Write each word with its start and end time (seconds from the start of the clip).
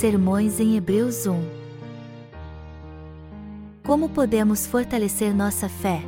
Sermões 0.00 0.58
em 0.58 0.78
Hebreus 0.78 1.26
1 1.26 1.34
Como 3.84 4.08
podemos 4.08 4.66
fortalecer 4.66 5.34
nossa 5.34 5.68
fé? 5.68 6.00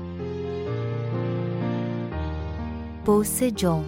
Paul 3.05 3.23
Sejong 3.23 3.85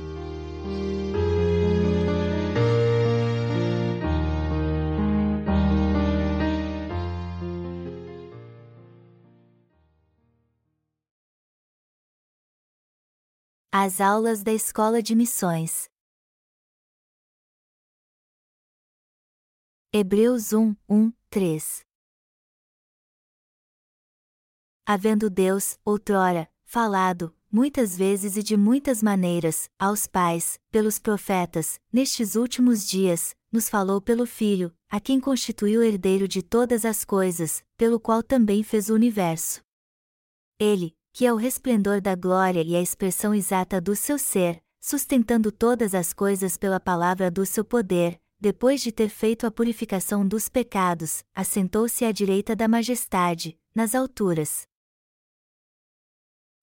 As 13.72 14.02
aulas 14.02 14.42
da 14.42 14.52
Escola 14.52 15.02
de 15.02 15.14
Missões 15.14 15.93
Hebreus 19.96 20.52
1, 20.52 20.74
1, 20.88 21.12
3 21.30 21.82
Havendo 24.84 25.30
Deus, 25.30 25.78
outrora, 25.84 26.50
falado, 26.64 27.32
muitas 27.48 27.96
vezes 27.96 28.36
e 28.36 28.42
de 28.42 28.56
muitas 28.56 29.00
maneiras, 29.04 29.70
aos 29.78 30.08
pais, 30.08 30.58
pelos 30.72 30.98
profetas, 30.98 31.78
nestes 31.92 32.34
últimos 32.34 32.84
dias, 32.84 33.36
nos 33.52 33.68
falou 33.68 34.00
pelo 34.00 34.26
Filho, 34.26 34.74
a 34.90 34.98
quem 34.98 35.20
constituiu 35.20 35.80
herdeiro 35.80 36.26
de 36.26 36.42
todas 36.42 36.84
as 36.84 37.04
coisas, 37.04 37.62
pelo 37.76 38.00
qual 38.00 38.20
também 38.20 38.64
fez 38.64 38.90
o 38.90 38.94
universo. 38.94 39.60
Ele, 40.58 40.92
que 41.12 41.24
é 41.24 41.32
o 41.32 41.36
resplendor 41.36 42.00
da 42.00 42.16
glória 42.16 42.64
e 42.64 42.74
a 42.74 42.82
expressão 42.82 43.32
exata 43.32 43.80
do 43.80 43.94
seu 43.94 44.18
ser, 44.18 44.60
sustentando 44.80 45.52
todas 45.52 45.94
as 45.94 46.12
coisas 46.12 46.58
pela 46.58 46.80
palavra 46.80 47.30
do 47.30 47.46
seu 47.46 47.64
poder, 47.64 48.20
depois 48.44 48.82
de 48.82 48.92
ter 48.92 49.08
feito 49.08 49.46
a 49.46 49.50
purificação 49.50 50.28
dos 50.28 50.50
pecados, 50.50 51.24
assentou-se 51.34 52.04
à 52.04 52.12
direita 52.12 52.54
da 52.54 52.68
majestade, 52.68 53.58
nas 53.74 53.94
alturas. 53.94 54.68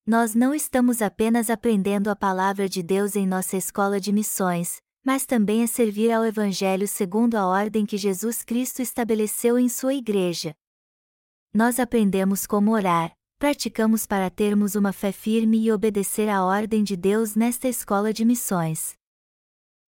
Nós 0.05 0.35
não 0.35 0.53
estamos 0.53 1.01
apenas 1.01 1.49
aprendendo 1.49 2.11
a 2.11 2.15
palavra 2.15 2.69
de 2.69 2.83
Deus 2.83 3.15
em 3.15 3.25
nossa 3.25 3.57
escola 3.57 3.99
de 3.99 4.11
missões, 4.11 4.79
mas 5.03 5.25
também 5.25 5.63
a 5.63 5.67
servir 5.67 6.11
ao 6.11 6.23
Evangelho 6.23 6.87
segundo 6.87 7.33
a 7.33 7.47
ordem 7.47 7.83
que 7.83 7.97
Jesus 7.97 8.43
Cristo 8.43 8.83
estabeleceu 8.83 9.57
em 9.57 9.67
sua 9.67 9.95
Igreja. 9.95 10.53
Nós 11.51 11.79
aprendemos 11.79 12.45
como 12.45 12.73
orar, 12.73 13.11
praticamos 13.39 14.05
para 14.05 14.29
termos 14.29 14.75
uma 14.75 14.93
fé 14.93 15.11
firme 15.11 15.57
e 15.57 15.71
obedecer 15.71 16.29
à 16.29 16.45
ordem 16.45 16.83
de 16.83 16.95
Deus 16.95 17.33
nesta 17.33 17.67
escola 17.67 18.13
de 18.13 18.23
missões. 18.23 19.00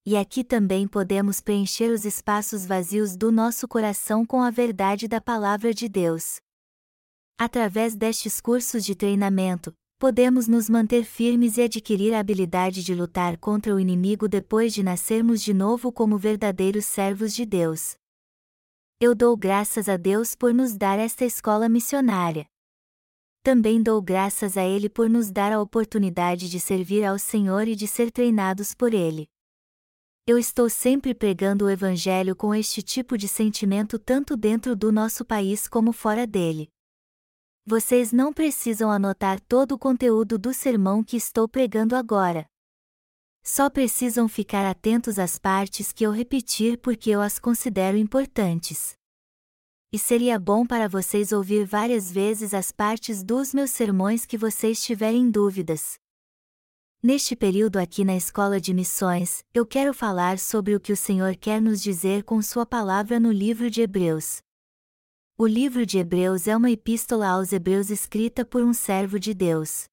E 0.06 0.18
aqui 0.18 0.44
também 0.44 0.86
podemos 0.86 1.40
preencher 1.40 1.90
os 1.90 2.04
espaços 2.04 2.66
vazios 2.66 3.16
do 3.16 3.32
nosso 3.32 3.70
coração 3.70 4.26
com 4.26 4.42
a 4.42 4.52
verdade 4.52 5.08
da 5.08 5.22
Palavra 5.22 5.74
de 5.74 5.88
Deus. 5.88 6.42
Através 7.38 7.96
destes 7.96 8.42
cursos 8.42 8.84
de 8.84 8.96
treinamento, 8.96 9.74
podemos 9.98 10.46
nos 10.46 10.70
manter 10.70 11.06
firmes 11.06 11.56
e 11.56 11.62
adquirir 11.62 12.14
a 12.14 12.20
habilidade 12.20 12.84
de 12.84 12.94
lutar 12.94 13.38
contra 13.38 13.74
o 13.74 13.80
inimigo 13.80 14.28
depois 14.28 14.74
de 14.74 14.84
nascermos 14.84 15.42
de 15.42 15.54
novo 15.54 15.90
como 15.90 16.18
verdadeiros 16.18 16.84
servos 16.84 17.34
de 17.34 17.46
Deus. 17.46 17.96
Eu 19.00 19.16
dou 19.16 19.38
graças 19.38 19.88
a 19.88 19.96
Deus 19.96 20.36
por 20.36 20.54
nos 20.54 20.76
dar 20.76 21.00
esta 21.00 21.24
escola 21.24 21.70
missionária. 21.70 22.46
Também 23.42 23.82
dou 23.82 24.02
graças 24.02 24.58
a 24.58 24.66
Ele 24.66 24.90
por 24.90 25.10
nos 25.10 25.32
dar 25.32 25.54
a 25.54 25.62
oportunidade 25.62 26.50
de 26.50 26.60
servir 26.60 27.06
ao 27.06 27.18
Senhor 27.18 27.70
e 27.70 27.76
de 27.76 27.88
ser 27.88 28.12
treinados 28.12 28.76
por 28.76 28.94
Ele. 28.94 29.30
Eu 30.26 30.38
estou 30.38 30.70
sempre 30.70 31.14
pregando 31.14 31.66
o 31.66 31.70
Evangelho 31.70 32.34
com 32.34 32.56
este 32.56 32.82
tipo 32.82 33.18
de 33.18 33.28
sentimento 33.28 34.00
tanto 34.00 34.38
dentro 34.38 34.74
do 34.74 34.90
nosso 34.90 35.26
país 35.26 35.68
como 35.68 35.92
fora 35.92 36.26
dele. 36.26 36.70
Vocês 37.66 38.14
não 38.14 38.32
precisam 38.32 38.90
anotar 38.90 39.42
todo 39.42 39.74
o 39.74 39.78
conteúdo 39.78 40.38
do 40.38 40.54
sermão 40.54 41.04
que 41.04 41.18
estou 41.18 41.46
pregando 41.46 41.94
agora. 41.94 42.46
Só 43.44 43.70
precisam 43.70 44.30
ficar 44.30 44.66
atentos 44.66 45.20
às 45.20 45.38
partes 45.38 45.92
que 45.92 46.06
eu 46.06 46.12
repetir 46.12 46.78
porque 46.78 47.10
eu 47.10 47.20
as 47.20 47.38
considero 47.38 47.98
importantes. 47.98 48.94
E 49.92 50.00
seria 50.00 50.40
bom 50.40 50.66
para 50.66 50.88
vocês 50.88 51.34
ouvir 51.34 51.66
várias 51.66 52.10
vezes 52.10 52.54
as 52.54 52.72
partes 52.72 53.22
dos 53.22 53.54
meus 53.54 53.72
sermões 53.72 54.26
que 54.26 54.38
vocês 54.38 54.82
tiverem 54.82 55.30
dúvidas. 55.30 56.02
Neste 57.06 57.36
período 57.36 57.76
aqui 57.80 58.06
na 58.06 58.16
Escola 58.16 58.62
de 58.62 58.74
Missões, 58.74 59.44
eu 59.54 59.66
quero 59.66 59.94
falar 59.94 60.40
sobre 60.40 60.74
o 60.74 60.80
que 60.80 60.94
o 60.94 60.96
Senhor 60.96 61.36
quer 61.36 61.62
nos 61.62 61.82
dizer 61.82 62.24
com 62.24 62.42
Sua 62.42 62.66
palavra 62.66 63.20
no 63.20 63.30
livro 63.30 63.70
de 63.70 63.82
Hebreus. 63.82 64.42
O 65.38 65.46
livro 65.46 65.86
de 65.86 65.98
Hebreus 65.98 66.48
é 66.48 66.56
uma 66.56 66.72
epístola 66.72 67.28
aos 67.28 67.52
Hebreus 67.52 67.90
escrita 67.90 68.46
por 68.46 68.64
um 68.64 68.74
servo 68.74 69.20
de 69.20 69.34
Deus. 69.34 69.84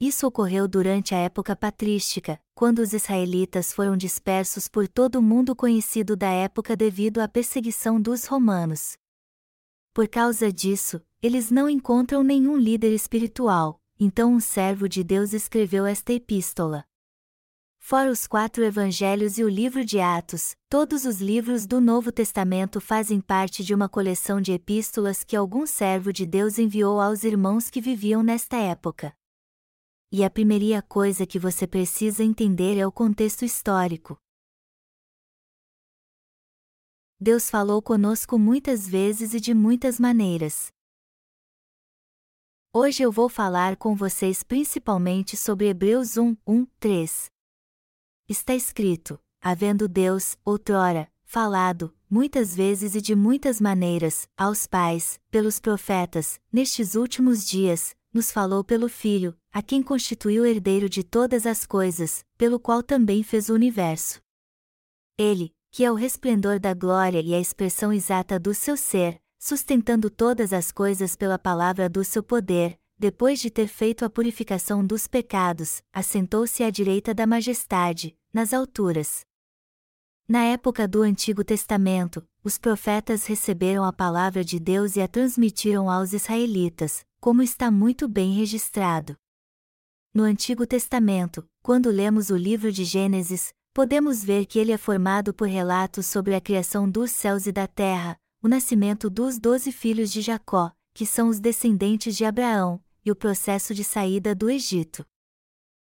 Isso 0.00 0.26
ocorreu 0.26 0.66
durante 0.66 1.14
a 1.14 1.18
época 1.18 1.54
patrística, 1.54 2.40
quando 2.52 2.80
os 2.80 2.92
israelitas 2.92 3.72
foram 3.72 3.96
dispersos 3.96 4.66
por 4.66 4.88
todo 4.88 5.20
o 5.20 5.22
mundo 5.22 5.54
conhecido 5.54 6.16
da 6.16 6.30
época 6.30 6.74
devido 6.74 7.20
à 7.20 7.28
perseguição 7.28 8.00
dos 8.00 8.24
romanos. 8.24 8.96
Por 9.94 10.08
causa 10.08 10.52
disso, 10.52 11.00
eles 11.22 11.48
não 11.48 11.70
encontram 11.70 12.24
nenhum 12.24 12.56
líder 12.56 12.92
espiritual, 12.92 13.80
então 13.98 14.32
um 14.32 14.40
servo 14.40 14.88
de 14.88 15.02
Deus 15.02 15.32
escreveu 15.32 15.84
esta 15.84 16.12
epístola. 16.12 16.84
Fora 17.80 18.10
os 18.10 18.26
quatro 18.26 18.62
evangelhos 18.62 19.38
e 19.38 19.44
o 19.44 19.48
livro 19.48 19.84
de 19.84 19.98
Atos, 19.98 20.54
todos 20.68 21.04
os 21.04 21.20
livros 21.20 21.66
do 21.66 21.80
Novo 21.80 22.12
Testamento 22.12 22.80
fazem 22.80 23.20
parte 23.20 23.64
de 23.64 23.74
uma 23.74 23.88
coleção 23.88 24.40
de 24.40 24.52
epístolas 24.52 25.24
que 25.24 25.34
algum 25.34 25.66
servo 25.66 26.12
de 26.12 26.26
Deus 26.26 26.58
enviou 26.58 27.00
aos 27.00 27.24
irmãos 27.24 27.70
que 27.70 27.80
viviam 27.80 28.22
nesta 28.22 28.56
época. 28.56 29.16
E 30.12 30.22
a 30.22 30.30
primeira 30.30 30.82
coisa 30.82 31.26
que 31.26 31.38
você 31.38 31.66
precisa 31.66 32.22
entender 32.22 32.76
é 32.76 32.86
o 32.86 32.92
contexto 32.92 33.44
histórico. 33.44 34.18
Deus 37.20 37.50
falou 37.50 37.82
conosco 37.82 38.38
muitas 38.38 38.86
vezes 38.86 39.34
e 39.34 39.40
de 39.40 39.52
muitas 39.52 39.98
maneiras. 39.98 40.72
Hoje 42.70 43.02
eu 43.02 43.10
vou 43.10 43.30
falar 43.30 43.76
com 43.76 43.94
vocês 43.96 44.42
principalmente 44.42 45.38
sobre 45.38 45.68
Hebreus 45.68 46.18
1, 46.18 46.36
1, 46.46 46.66
3. 46.78 47.30
Está 48.28 48.54
escrito: 48.54 49.18
havendo 49.40 49.88
Deus, 49.88 50.36
outrora, 50.44 51.10
falado, 51.24 51.96
muitas 52.10 52.54
vezes 52.54 52.94
e 52.94 53.00
de 53.00 53.16
muitas 53.16 53.58
maneiras, 53.58 54.28
aos 54.36 54.66
pais, 54.66 55.18
pelos 55.30 55.58
profetas, 55.58 56.38
nestes 56.52 56.94
últimos 56.94 57.46
dias, 57.46 57.96
nos 58.12 58.30
falou 58.30 58.62
pelo 58.62 58.90
Filho, 58.90 59.34
a 59.50 59.62
quem 59.62 59.82
constituiu 59.82 60.44
herdeiro 60.44 60.90
de 60.90 61.02
todas 61.02 61.46
as 61.46 61.64
coisas, 61.64 62.22
pelo 62.36 62.60
qual 62.60 62.82
também 62.82 63.22
fez 63.22 63.48
o 63.48 63.54
universo. 63.54 64.20
Ele, 65.16 65.54
que 65.70 65.86
é 65.86 65.90
o 65.90 65.94
resplendor 65.94 66.60
da 66.60 66.74
glória 66.74 67.22
e 67.22 67.34
a 67.34 67.40
expressão 67.40 67.94
exata 67.94 68.38
do 68.38 68.52
seu 68.52 68.76
ser, 68.76 69.18
sustentando 69.38 70.10
todas 70.10 70.52
as 70.52 70.72
coisas 70.72 71.14
pela 71.14 71.38
palavra 71.38 71.88
do 71.88 72.04
seu 72.04 72.22
poder, 72.22 72.78
depois 72.98 73.38
de 73.38 73.48
ter 73.48 73.68
feito 73.68 74.04
a 74.04 74.10
purificação 74.10 74.84
dos 74.84 75.06
pecados, 75.06 75.82
assentou-se 75.92 76.62
à 76.64 76.70
direita 76.70 77.14
da 77.14 77.26
majestade, 77.26 78.16
nas 78.32 78.52
alturas. 78.52 79.24
Na 80.26 80.44
época 80.44 80.86
do 80.88 81.02
Antigo 81.02 81.44
Testamento, 81.44 82.26
os 82.42 82.58
profetas 82.58 83.24
receberam 83.26 83.84
a 83.84 83.92
palavra 83.92 84.44
de 84.44 84.58
Deus 84.58 84.96
e 84.96 85.00
a 85.00 85.08
transmitiram 85.08 85.88
aos 85.88 86.12
israelitas, 86.12 87.04
como 87.20 87.42
está 87.42 87.70
muito 87.70 88.08
bem 88.08 88.34
registrado. 88.34 89.16
No 90.12 90.24
Antigo 90.24 90.66
Testamento, 90.66 91.48
quando 91.62 91.90
lemos 91.90 92.30
o 92.30 92.36
livro 92.36 92.72
de 92.72 92.84
Gênesis, 92.84 93.54
podemos 93.72 94.24
ver 94.24 94.44
que 94.46 94.58
ele 94.58 94.72
é 94.72 94.76
formado 94.76 95.32
por 95.32 95.46
relatos 95.46 96.06
sobre 96.06 96.34
a 96.34 96.40
criação 96.40 96.90
dos 96.90 97.10
céus 97.10 97.46
e 97.46 97.52
da 97.52 97.66
terra, 97.66 98.18
o 98.40 98.48
nascimento 98.48 99.10
dos 99.10 99.38
doze 99.38 99.72
filhos 99.72 100.12
de 100.12 100.20
Jacó, 100.20 100.72
que 100.94 101.04
são 101.04 101.28
os 101.28 101.40
descendentes 101.40 102.16
de 102.16 102.24
Abraão, 102.24 102.80
e 103.04 103.10
o 103.10 103.16
processo 103.16 103.74
de 103.74 103.82
saída 103.82 104.34
do 104.34 104.48
Egito. 104.48 105.04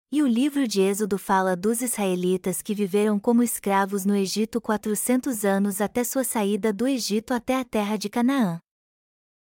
E 0.09 0.23
o 0.23 0.27
livro 0.27 0.65
de 0.65 0.79
Êxodo 0.79 1.17
fala 1.17 1.55
dos 1.55 1.81
israelitas 1.81 2.61
que 2.61 2.73
viveram 2.73 3.19
como 3.19 3.43
escravos 3.43 4.05
no 4.05 4.15
Egito 4.15 4.61
400 4.61 5.43
anos 5.43 5.81
até 5.81 6.03
sua 6.03 6.23
saída 6.23 6.71
do 6.71 6.87
Egito 6.87 7.33
até 7.33 7.59
a 7.59 7.65
terra 7.65 7.97
de 7.97 8.07
Canaã. 8.07 8.61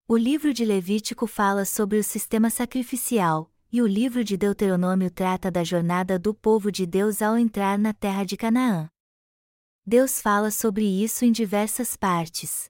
O 0.08 0.16
livro 0.16 0.52
de 0.52 0.64
Levítico 0.64 1.26
fala 1.28 1.64
sobre 1.64 1.98
o 1.98 2.02
sistema 2.02 2.50
sacrificial, 2.50 3.52
e 3.70 3.80
o 3.80 3.86
livro 3.86 4.24
de 4.24 4.36
Deuteronômio 4.36 5.10
trata 5.10 5.50
da 5.50 5.62
jornada 5.62 6.18
do 6.18 6.34
povo 6.34 6.72
de 6.72 6.86
Deus 6.86 7.22
ao 7.22 7.38
entrar 7.38 7.78
na 7.78 7.92
terra 7.92 8.24
de 8.24 8.36
Canaã. 8.36 8.88
Deus 9.86 10.20
fala 10.20 10.50
sobre 10.50 10.84
isso 10.84 11.24
em 11.24 11.30
diversas 11.30 11.96
partes. 11.96 12.68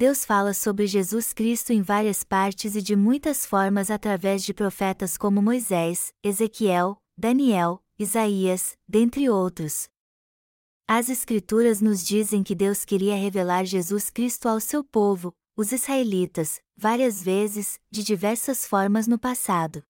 Deus 0.00 0.24
fala 0.24 0.54
sobre 0.54 0.86
Jesus 0.86 1.32
Cristo 1.32 1.72
em 1.72 1.82
várias 1.82 2.22
partes 2.22 2.76
e 2.76 2.80
de 2.80 2.94
muitas 2.94 3.44
formas 3.44 3.90
através 3.90 4.44
de 4.44 4.54
profetas 4.54 5.16
como 5.16 5.42
Moisés, 5.42 6.14
Ezequiel, 6.22 7.02
Daniel, 7.18 7.82
Isaías, 7.98 8.78
dentre 8.86 9.28
outros. 9.28 9.88
As 10.86 11.08
Escrituras 11.08 11.80
nos 11.80 12.06
dizem 12.06 12.44
que 12.44 12.54
Deus 12.54 12.84
queria 12.84 13.16
revelar 13.16 13.64
Jesus 13.64 14.08
Cristo 14.08 14.48
ao 14.48 14.60
seu 14.60 14.84
povo, 14.84 15.34
os 15.56 15.72
israelitas, 15.72 16.60
várias 16.76 17.20
vezes, 17.20 17.80
de 17.90 18.04
diversas 18.04 18.64
formas 18.64 19.08
no 19.08 19.18
passado. 19.18 19.82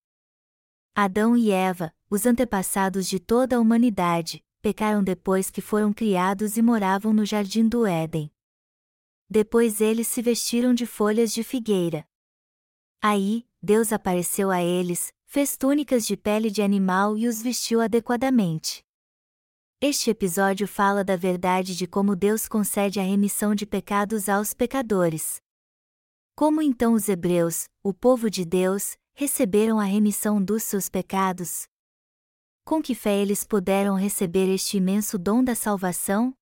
Adão 0.94 1.36
e 1.36 1.50
Eva, 1.50 1.92
os 2.08 2.24
antepassados 2.24 3.06
de 3.06 3.20
toda 3.20 3.56
a 3.56 3.60
humanidade, 3.60 4.42
pecaram 4.62 5.04
depois 5.04 5.50
que 5.50 5.60
foram 5.60 5.92
criados 5.92 6.56
e 6.56 6.62
moravam 6.62 7.12
no 7.12 7.26
jardim 7.26 7.68
do 7.68 7.84
Éden. 7.84 8.32
Depois 9.30 9.80
eles 9.80 10.08
se 10.08 10.22
vestiram 10.22 10.72
de 10.72 10.86
folhas 10.86 11.32
de 11.32 11.42
figueira. 11.42 12.06
Aí, 13.02 13.46
Deus 13.62 13.92
apareceu 13.92 14.50
a 14.50 14.62
eles, 14.62 15.12
fez 15.26 15.56
túnicas 15.56 16.06
de 16.06 16.16
pele 16.16 16.50
de 16.50 16.62
animal 16.62 17.16
e 17.16 17.28
os 17.28 17.42
vestiu 17.42 17.80
adequadamente. 17.80 18.82
Este 19.80 20.10
episódio 20.10 20.66
fala 20.66 21.04
da 21.04 21.14
verdade 21.14 21.76
de 21.76 21.86
como 21.86 22.16
Deus 22.16 22.48
concede 22.48 22.98
a 22.98 23.02
remissão 23.02 23.54
de 23.54 23.66
pecados 23.66 24.28
aos 24.28 24.54
pecadores. 24.54 25.40
Como 26.34 26.62
então 26.62 26.94
os 26.94 27.08
hebreus, 27.08 27.68
o 27.82 27.92
povo 27.92 28.30
de 28.30 28.44
Deus, 28.44 28.96
receberam 29.14 29.78
a 29.78 29.84
remissão 29.84 30.42
dos 30.42 30.62
seus 30.62 30.88
pecados? 30.88 31.66
Com 32.64 32.82
que 32.82 32.94
fé 32.94 33.16
eles 33.18 33.44
puderam 33.44 33.94
receber 33.94 34.52
este 34.52 34.78
imenso 34.78 35.18
dom 35.18 35.44
da 35.44 35.54
salvação? 35.54 36.34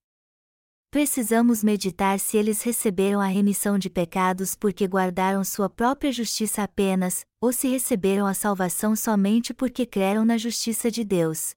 Precisamos 0.96 1.62
meditar 1.62 2.18
se 2.18 2.38
eles 2.38 2.62
receberam 2.62 3.20
a 3.20 3.26
remissão 3.26 3.78
de 3.78 3.90
pecados 3.90 4.54
porque 4.54 4.86
guardaram 4.86 5.44
sua 5.44 5.68
própria 5.68 6.10
justiça 6.10 6.62
apenas, 6.62 7.22
ou 7.38 7.52
se 7.52 7.68
receberam 7.68 8.26
a 8.26 8.32
salvação 8.32 8.96
somente 8.96 9.52
porque 9.52 9.84
creram 9.84 10.24
na 10.24 10.38
justiça 10.38 10.90
de 10.90 11.04
Deus. 11.04 11.54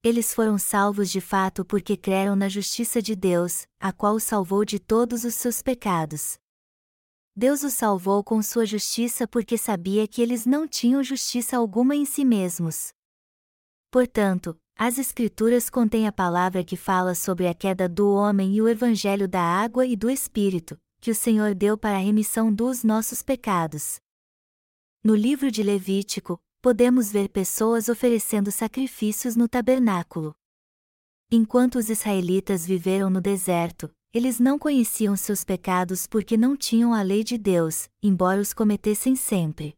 Eles 0.00 0.32
foram 0.32 0.58
salvos 0.58 1.10
de 1.10 1.20
fato 1.20 1.64
porque 1.64 1.96
creram 1.96 2.36
na 2.36 2.48
justiça 2.48 3.02
de 3.02 3.16
Deus, 3.16 3.66
a 3.80 3.92
qual 3.92 4.14
os 4.14 4.22
salvou 4.22 4.64
de 4.64 4.78
todos 4.78 5.24
os 5.24 5.34
seus 5.34 5.60
pecados. 5.60 6.38
Deus 7.34 7.64
os 7.64 7.74
salvou 7.74 8.22
com 8.22 8.40
sua 8.42 8.64
justiça 8.64 9.26
porque 9.26 9.58
sabia 9.58 10.06
que 10.06 10.22
eles 10.22 10.46
não 10.46 10.68
tinham 10.68 11.02
justiça 11.02 11.56
alguma 11.56 11.96
em 11.96 12.04
si 12.04 12.24
mesmos. 12.24 12.92
Portanto, 13.90 14.56
as 14.78 14.98
Escrituras 14.98 15.70
contêm 15.70 16.06
a 16.06 16.12
palavra 16.12 16.62
que 16.62 16.76
fala 16.76 17.14
sobre 17.14 17.48
a 17.48 17.54
queda 17.54 17.88
do 17.88 18.12
homem 18.12 18.54
e 18.54 18.60
o 18.60 18.68
Evangelho 18.68 19.26
da 19.26 19.40
água 19.40 19.86
e 19.86 19.96
do 19.96 20.10
Espírito, 20.10 20.78
que 21.00 21.10
o 21.10 21.14
Senhor 21.14 21.54
deu 21.54 21.78
para 21.78 21.96
a 21.96 22.00
remissão 22.00 22.52
dos 22.52 22.84
nossos 22.84 23.22
pecados. 23.22 23.98
No 25.02 25.14
livro 25.14 25.50
de 25.50 25.62
Levítico, 25.62 26.38
podemos 26.60 27.10
ver 27.10 27.30
pessoas 27.30 27.88
oferecendo 27.88 28.52
sacrifícios 28.52 29.34
no 29.34 29.48
tabernáculo. 29.48 30.34
Enquanto 31.30 31.76
os 31.76 31.88
israelitas 31.88 32.66
viveram 32.66 33.08
no 33.08 33.20
deserto, 33.20 33.90
eles 34.12 34.38
não 34.38 34.58
conheciam 34.58 35.16
seus 35.16 35.42
pecados 35.42 36.06
porque 36.06 36.36
não 36.36 36.54
tinham 36.54 36.92
a 36.92 37.00
lei 37.00 37.24
de 37.24 37.38
Deus, 37.38 37.88
embora 38.02 38.40
os 38.42 38.52
cometessem 38.52 39.16
sempre. 39.16 39.74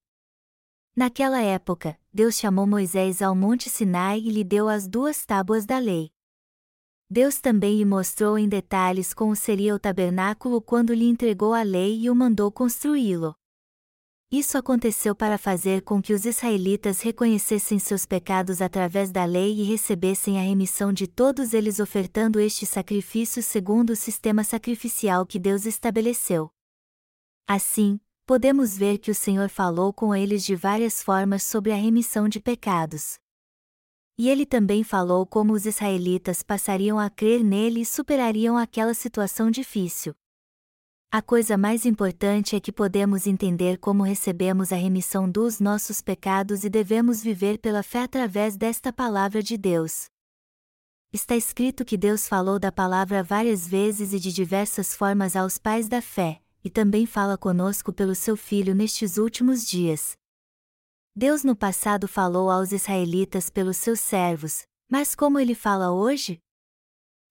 Naquela 0.97 1.41
época, 1.41 1.97
Deus 2.19 2.35
chamou 2.35 2.67
Moisés 2.67 3.23
ao 3.23 3.33
Monte 3.33 3.71
Sinai 3.71 4.19
e 4.19 4.31
lhe 4.33 4.43
deu 4.43 4.69
as 4.69 4.89
duas 4.89 5.25
tábuas 5.25 5.65
da 5.65 5.79
lei. 5.79 6.11
Deus 7.09 7.39
também 7.39 7.79
lhe 7.79 7.85
mostrou 7.85 8.37
em 8.37 8.49
detalhes 8.49 9.15
como 9.15 9.37
seria 9.37 9.73
o 9.73 9.79
tabernáculo 9.79 10.61
quando 10.61 10.93
lhe 10.93 11.05
entregou 11.05 11.55
a 11.55 11.63
lei 11.63 11.97
e 11.97 12.11
o 12.11 12.17
mandou 12.17 12.51
construí-lo. 12.51 13.37
Isso 14.33 14.59
aconteceu 14.59 15.15
para 15.15 15.39
fazer 15.39 15.83
com 15.83 16.03
que 16.03 16.13
os 16.13 16.25
israelitas 16.25 17.03
reconhecessem 17.03 17.79
seus 17.79 18.05
pecados 18.05 18.61
através 18.61 19.13
da 19.13 19.25
lei 19.25 19.55
e 19.55 19.63
recebessem 19.63 20.41
a 20.41 20.43
remissão 20.43 20.93
de 20.93 21.07
todos 21.07 21.55
eles 21.55 21.79
ofertando 21.79 22.41
este 22.41 22.67
sacrifício 22.67 23.41
segundo 23.41 23.91
o 23.91 23.97
sistema 23.97 24.43
sacrificial 24.43 25.25
que 25.25 25.39
Deus 25.39 25.67
estabeleceu. 25.67 26.51
Assim, 27.47 28.01
podemos 28.29 28.77
ver 28.77 28.99
que 28.99 29.11
o 29.11 29.15
Senhor 29.15 29.49
falou 29.49 29.91
com 29.91 30.15
eles 30.15 30.45
de 30.45 30.55
várias 30.55 31.03
formas 31.03 31.43
sobre 31.43 31.73
a 31.73 31.77
remissão 31.77 32.29
de 32.29 32.39
pecados. 32.39 33.19
E 34.19 34.29
ele 34.29 34.45
também 34.45 34.85
falou 34.85 35.25
como 35.25 35.55
os 35.55 35.65
israelitas 35.65 36.43
passariam 36.43 36.99
a 36.99 37.09
crer 37.09 37.43
nele 37.43 37.81
e 37.81 37.87
superariam 37.87 38.59
aquela 38.59 38.93
situação 38.93 39.51
difícil. 39.51 40.15
A 41.11 41.23
coisa 41.23 41.57
mais 41.57 41.87
importante 41.87 42.55
é 42.55 42.61
que 42.61 42.71
podemos 42.71 43.27
entender 43.27 43.79
como 43.79 44.03
recebemos 44.03 44.75
a 44.75 44.77
remissão 44.77 45.27
dos 45.27 45.59
nossos 45.59 46.03
pecados 46.03 46.65
e 46.65 46.69
devemos 46.69 47.23
viver 47.23 47.57
pela 47.57 47.83
fé 47.83 48.03
através 48.03 48.59
desta 48.59 48.93
palavra 48.93 49.43
de 49.43 49.57
Deus. 49.57 50.11
Está 51.11 51.35
escrito 51.35 51.83
que 51.83 51.97
Deus 51.97 52.29
falou 52.29 52.59
da 52.59 52.71
palavra 52.71 53.23
várias 53.23 53.67
vezes 53.67 54.13
e 54.13 54.21
de 54.21 54.31
diversas 54.31 54.95
formas 54.95 55.35
aos 55.35 55.57
pais 55.57 55.89
da 55.89 56.03
fé, 56.03 56.43
e 56.69 56.71
também 56.71 57.07
fala 57.07 57.39
conosco 57.39 57.95
pelo 57.95 58.15
seu 58.15 58.37
Filho 58.37 58.75
nestes 58.75 59.17
últimos 59.17 59.67
dias. 59.67 60.19
Deus 61.17 61.43
no 61.43 61.57
passado 61.57 62.07
falou 62.07 62.51
aos 62.51 62.73
israelitas 62.73 63.49
pelos 63.49 63.79
seus 63.79 64.01
servos, 64.01 64.67
mas 64.87 65.15
como 65.15 65.39
ele 65.39 65.55
fala 65.55 65.91
hoje? 65.91 66.39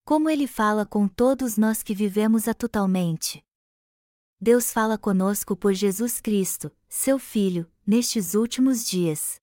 Como 0.04 0.28
ele 0.28 0.48
fala 0.48 0.88
com 0.88 1.08
todos 1.08 1.56
nós 1.56 1.84
que 1.84 1.94
vivemos 1.94 2.48
atualmente? 2.48 3.46
Deus 4.42 4.74
fala 4.74 4.98
conosco 4.98 5.56
por 5.56 5.72
Jesus 5.72 6.20
Cristo, 6.20 6.76
seu 6.90 7.20
Filho, 7.20 7.72
nestes 7.86 8.34
últimos 8.34 8.84
dias. 8.84 9.40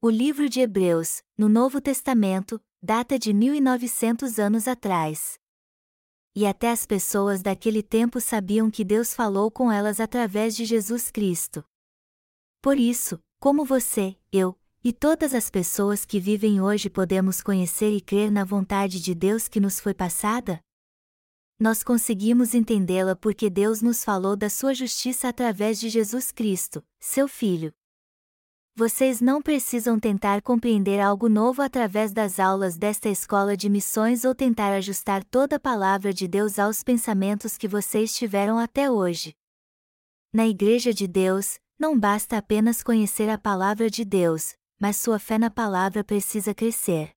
O 0.00 0.08
livro 0.08 0.48
de 0.48 0.60
Hebreus, 0.60 1.24
no 1.36 1.48
Novo 1.48 1.80
Testamento, 1.80 2.60
data 2.80 3.18
de 3.18 3.32
1900 3.32 4.38
anos 4.38 4.68
atrás. 4.68 5.40
E 6.34 6.46
até 6.46 6.70
as 6.70 6.86
pessoas 6.86 7.42
daquele 7.42 7.82
tempo 7.82 8.20
sabiam 8.20 8.70
que 8.70 8.84
Deus 8.84 9.14
falou 9.14 9.50
com 9.50 9.70
elas 9.70 10.00
através 10.00 10.56
de 10.56 10.64
Jesus 10.64 11.10
Cristo. 11.10 11.64
Por 12.60 12.78
isso, 12.78 13.18
como 13.38 13.64
você, 13.64 14.16
eu, 14.32 14.58
e 14.82 14.92
todas 14.92 15.34
as 15.34 15.50
pessoas 15.50 16.04
que 16.04 16.18
vivem 16.18 16.60
hoje 16.60 16.88
podemos 16.88 17.42
conhecer 17.42 17.90
e 17.94 18.00
crer 18.00 18.30
na 18.30 18.44
vontade 18.44 19.00
de 19.00 19.14
Deus 19.14 19.48
que 19.48 19.60
nos 19.60 19.78
foi 19.78 19.94
passada? 19.94 20.60
nós 21.62 21.84
conseguimos 21.84 22.54
entendê-la 22.54 23.14
porque 23.14 23.48
Deus 23.48 23.80
nos 23.80 24.02
falou 24.02 24.34
da 24.34 24.50
sua 24.50 24.74
justiça 24.74 25.28
através 25.28 25.78
de 25.78 25.88
Jesus 25.88 26.32
Cristo, 26.32 26.82
seu 26.98 27.28
Filho. 27.28 27.72
Vocês 28.74 29.20
não 29.20 29.42
precisam 29.42 30.00
tentar 30.00 30.40
compreender 30.40 30.98
algo 30.98 31.28
novo 31.28 31.60
através 31.60 32.10
das 32.10 32.40
aulas 32.40 32.78
desta 32.78 33.10
escola 33.10 33.54
de 33.54 33.68
missões 33.68 34.24
ou 34.24 34.34
tentar 34.34 34.72
ajustar 34.72 35.22
toda 35.24 35.56
a 35.56 35.60
palavra 35.60 36.10
de 36.10 36.26
Deus 36.26 36.58
aos 36.58 36.82
pensamentos 36.82 37.58
que 37.58 37.68
vocês 37.68 38.14
tiveram 38.14 38.58
até 38.58 38.90
hoje. 38.90 39.36
Na 40.32 40.46
Igreja 40.48 40.94
de 40.94 41.06
Deus, 41.06 41.58
não 41.78 41.98
basta 42.00 42.38
apenas 42.38 42.82
conhecer 42.82 43.28
a 43.28 43.36
palavra 43.36 43.90
de 43.90 44.06
Deus, 44.06 44.54
mas 44.80 44.96
sua 44.96 45.18
fé 45.18 45.36
na 45.36 45.50
palavra 45.50 46.02
precisa 46.02 46.54
crescer. 46.54 47.10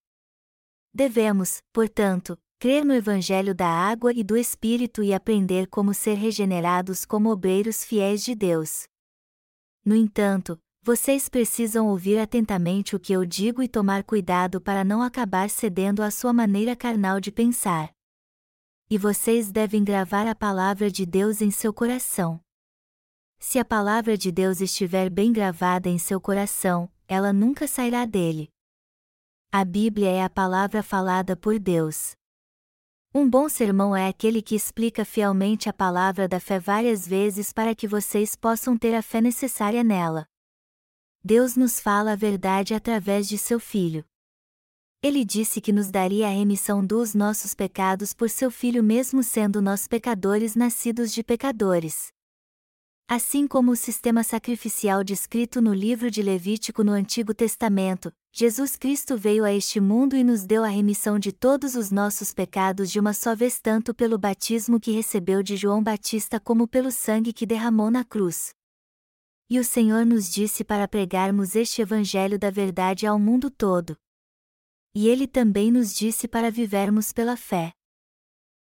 Devemos, 0.94 1.62
portanto, 1.72 2.38
crer 2.60 2.84
no 2.84 2.94
Evangelho 2.94 3.56
da 3.56 3.70
água 3.70 4.12
e 4.12 4.26
do 4.26 4.36
Espírito 4.36 5.02
e 5.02 5.14
aprender 5.14 5.68
como 5.68 5.94
ser 5.94 6.16
regenerados 6.16 7.06
como 7.06 7.30
obreiros 7.30 7.82
fiéis 7.82 8.26
de 8.26 8.36
Deus. 8.36 8.84
No 9.86 9.96
entanto, 9.96 10.60
vocês 10.86 11.28
precisam 11.28 11.88
ouvir 11.88 12.20
atentamente 12.20 12.96
o 12.96 13.00
que 13.00 13.12
eu 13.12 13.26
digo 13.26 13.64
e 13.64 13.68
tomar 13.68 14.04
cuidado 14.04 14.62
para 14.62 14.84
não 14.84 15.02
acabar 15.02 15.50
cedendo 15.50 16.04
à 16.04 16.12
sua 16.12 16.32
maneira 16.32 16.76
carnal 16.76 17.20
de 17.20 17.32
pensar. 17.32 17.90
E 18.88 18.96
vocês 18.96 19.52
devem 19.52 19.84
gravar 19.84 20.28
a 20.28 20.36
palavra 20.36 20.92
de 20.92 21.04
Deus 21.04 21.42
em 21.42 21.50
seu 21.50 21.74
coração. 21.74 22.40
Se 23.40 23.58
a 23.58 23.66
palavra 23.66 24.16
de 24.16 24.32
Deus 24.32 24.62
estiver 24.62 25.10
bem 25.10 25.34
gravada 25.34 25.90
em 25.90 25.98
seu 25.98 26.22
coração, 26.22 26.88
ela 27.08 27.34
nunca 27.34 27.68
sairá 27.68 28.06
dele. 28.06 28.48
A 29.52 29.66
Bíblia 29.66 30.12
é 30.12 30.24
a 30.24 30.30
palavra 30.30 30.84
falada 30.84 31.36
por 31.36 31.58
Deus. 31.58 32.12
Um 33.12 33.28
bom 33.28 33.50
sermão 33.50 33.96
é 33.96 34.08
aquele 34.08 34.40
que 34.40 34.54
explica 34.54 35.04
fielmente 35.04 35.68
a 35.68 35.74
palavra 35.74 36.28
da 36.28 36.40
fé 36.40 36.60
várias 36.60 37.08
vezes 37.08 37.52
para 37.52 37.74
que 37.74 37.88
vocês 37.88 38.36
possam 38.36 38.78
ter 38.78 38.94
a 38.94 39.02
fé 39.02 39.20
necessária 39.20 39.84
nela. 39.84 40.28
Deus 41.28 41.56
nos 41.56 41.80
fala 41.80 42.12
a 42.12 42.16
verdade 42.16 42.76
através 42.76 43.28
de 43.28 43.36
seu 43.36 43.60
Filho. 43.60 44.06
Ele 45.02 45.26
disse 45.26 45.60
que 45.60 45.74
nos 45.74 45.90
daria 45.90 46.28
a 46.28 46.30
remissão 46.30 46.86
dos 46.86 47.16
nossos 47.16 47.56
pecados 47.56 48.14
por 48.14 48.30
seu 48.30 48.52
Filho, 48.52 48.84
mesmo 48.84 49.24
sendo 49.24 49.60
nós 49.60 49.88
pecadores 49.88 50.56
nascidos 50.56 51.12
de 51.12 51.24
pecadores. 51.24 52.10
Assim 53.08 53.48
como 53.48 53.72
o 53.72 53.76
sistema 53.76 54.24
sacrificial 54.24 55.04
descrito 55.04 55.64
no 55.64 55.74
livro 55.74 56.12
de 56.12 56.22
Levítico 56.22 56.84
no 56.84 56.92
Antigo 56.92 57.34
Testamento, 57.34 58.14
Jesus 58.32 58.76
Cristo 58.76 59.18
veio 59.18 59.44
a 59.44 59.52
este 59.52 59.80
mundo 59.80 60.16
e 60.16 60.24
nos 60.24 60.46
deu 60.46 60.64
a 60.64 60.68
remissão 60.68 61.18
de 61.18 61.32
todos 61.32 61.74
os 61.74 61.90
nossos 61.90 62.36
pecados 62.36 62.92
de 62.92 63.00
uma 63.00 63.14
só 63.14 63.36
vez, 63.36 63.60
tanto 63.60 63.96
pelo 63.96 64.20
batismo 64.20 64.80
que 64.80 64.92
recebeu 64.92 65.42
de 65.42 65.58
João 65.58 65.82
Batista 65.82 66.40
como 66.40 66.68
pelo 66.68 66.92
sangue 66.92 67.34
que 67.34 67.48
derramou 67.48 67.90
na 67.90 68.06
cruz. 68.06 68.54
E 69.48 69.60
o 69.60 69.64
Senhor 69.64 70.06
nos 70.06 70.32
disse 70.32 70.64
para 70.64 70.88
pregarmos 70.88 71.56
este 71.56 71.80
Evangelho 71.80 72.40
da 72.40 72.50
verdade 72.50 73.06
ao 73.06 73.20
mundo 73.20 73.52
todo. 73.52 73.96
E 74.94 75.08
ele 75.08 75.28
também 75.28 75.72
nos 75.72 75.94
disse 75.94 76.28
para 76.28 76.50
vivermos 76.50 77.14
pela 77.14 77.38
fé. 77.38 77.72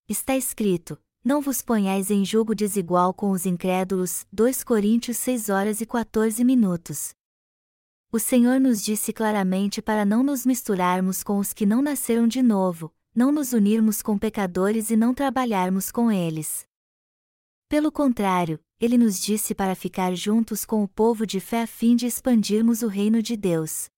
Está 0.09 0.37
escrito: 0.37 0.99
Não 1.25 1.41
vos 1.41 1.63
ponhais 1.63 2.11
em 2.11 2.25
julgo 2.25 2.53
desigual 2.53 3.15
com 3.15 3.31
os 3.31 3.47
incrédulos. 3.47 4.27
2 4.33 4.65
Coríntios 4.65 5.19
6 5.19 5.51
horas 5.51 5.81
e 5.81 5.87
14 5.87 6.43
minutos. 6.43 7.15
O 8.11 8.19
Senhor 8.19 8.59
nos 8.59 8.83
disse 8.83 9.13
claramente 9.13 9.81
para 9.81 10.05
não 10.05 10.25
nos 10.25 10.45
misturarmos 10.45 11.23
com 11.23 11.39
os 11.39 11.53
que 11.53 11.65
não 11.65 11.81
nasceram 11.81 12.27
de 12.27 12.43
novo, 12.43 12.93
não 13.15 13.31
nos 13.31 13.53
unirmos 13.53 14.03
com 14.03 14.19
pecadores 14.19 14.91
e 14.91 14.97
não 14.97 15.15
trabalharmos 15.15 15.93
com 15.93 16.11
eles. 16.11 16.67
Pelo 17.73 17.91
contrário, 17.91 18.61
ele 18.79 18.99
nos 18.99 19.19
disse 19.19 19.55
para 19.55 19.75
ficar 19.75 20.15
juntos 20.15 20.63
com 20.63 20.85
o 20.85 20.89
povo 20.89 21.27
de 21.27 21.41
fé 21.41 21.63
a 21.63 21.67
fim 21.67 21.97
de 21.97 22.05
expandirmos 22.05 22.83
o 22.83 22.87
reino 22.87 23.23
de 23.23 23.35
Deus. 23.35 23.89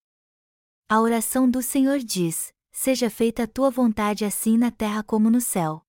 A 0.88 1.00
oração 1.00 1.50
do 1.50 1.60
Senhor 1.60 1.98
diz: 1.98 2.52
Seja 2.70 3.10
feita 3.10 3.42
a 3.42 3.46
tua 3.48 3.72
vontade 3.72 4.24
assim 4.24 4.56
na 4.56 4.70
terra 4.70 5.02
como 5.02 5.28
no 5.28 5.40
céu. 5.40 5.82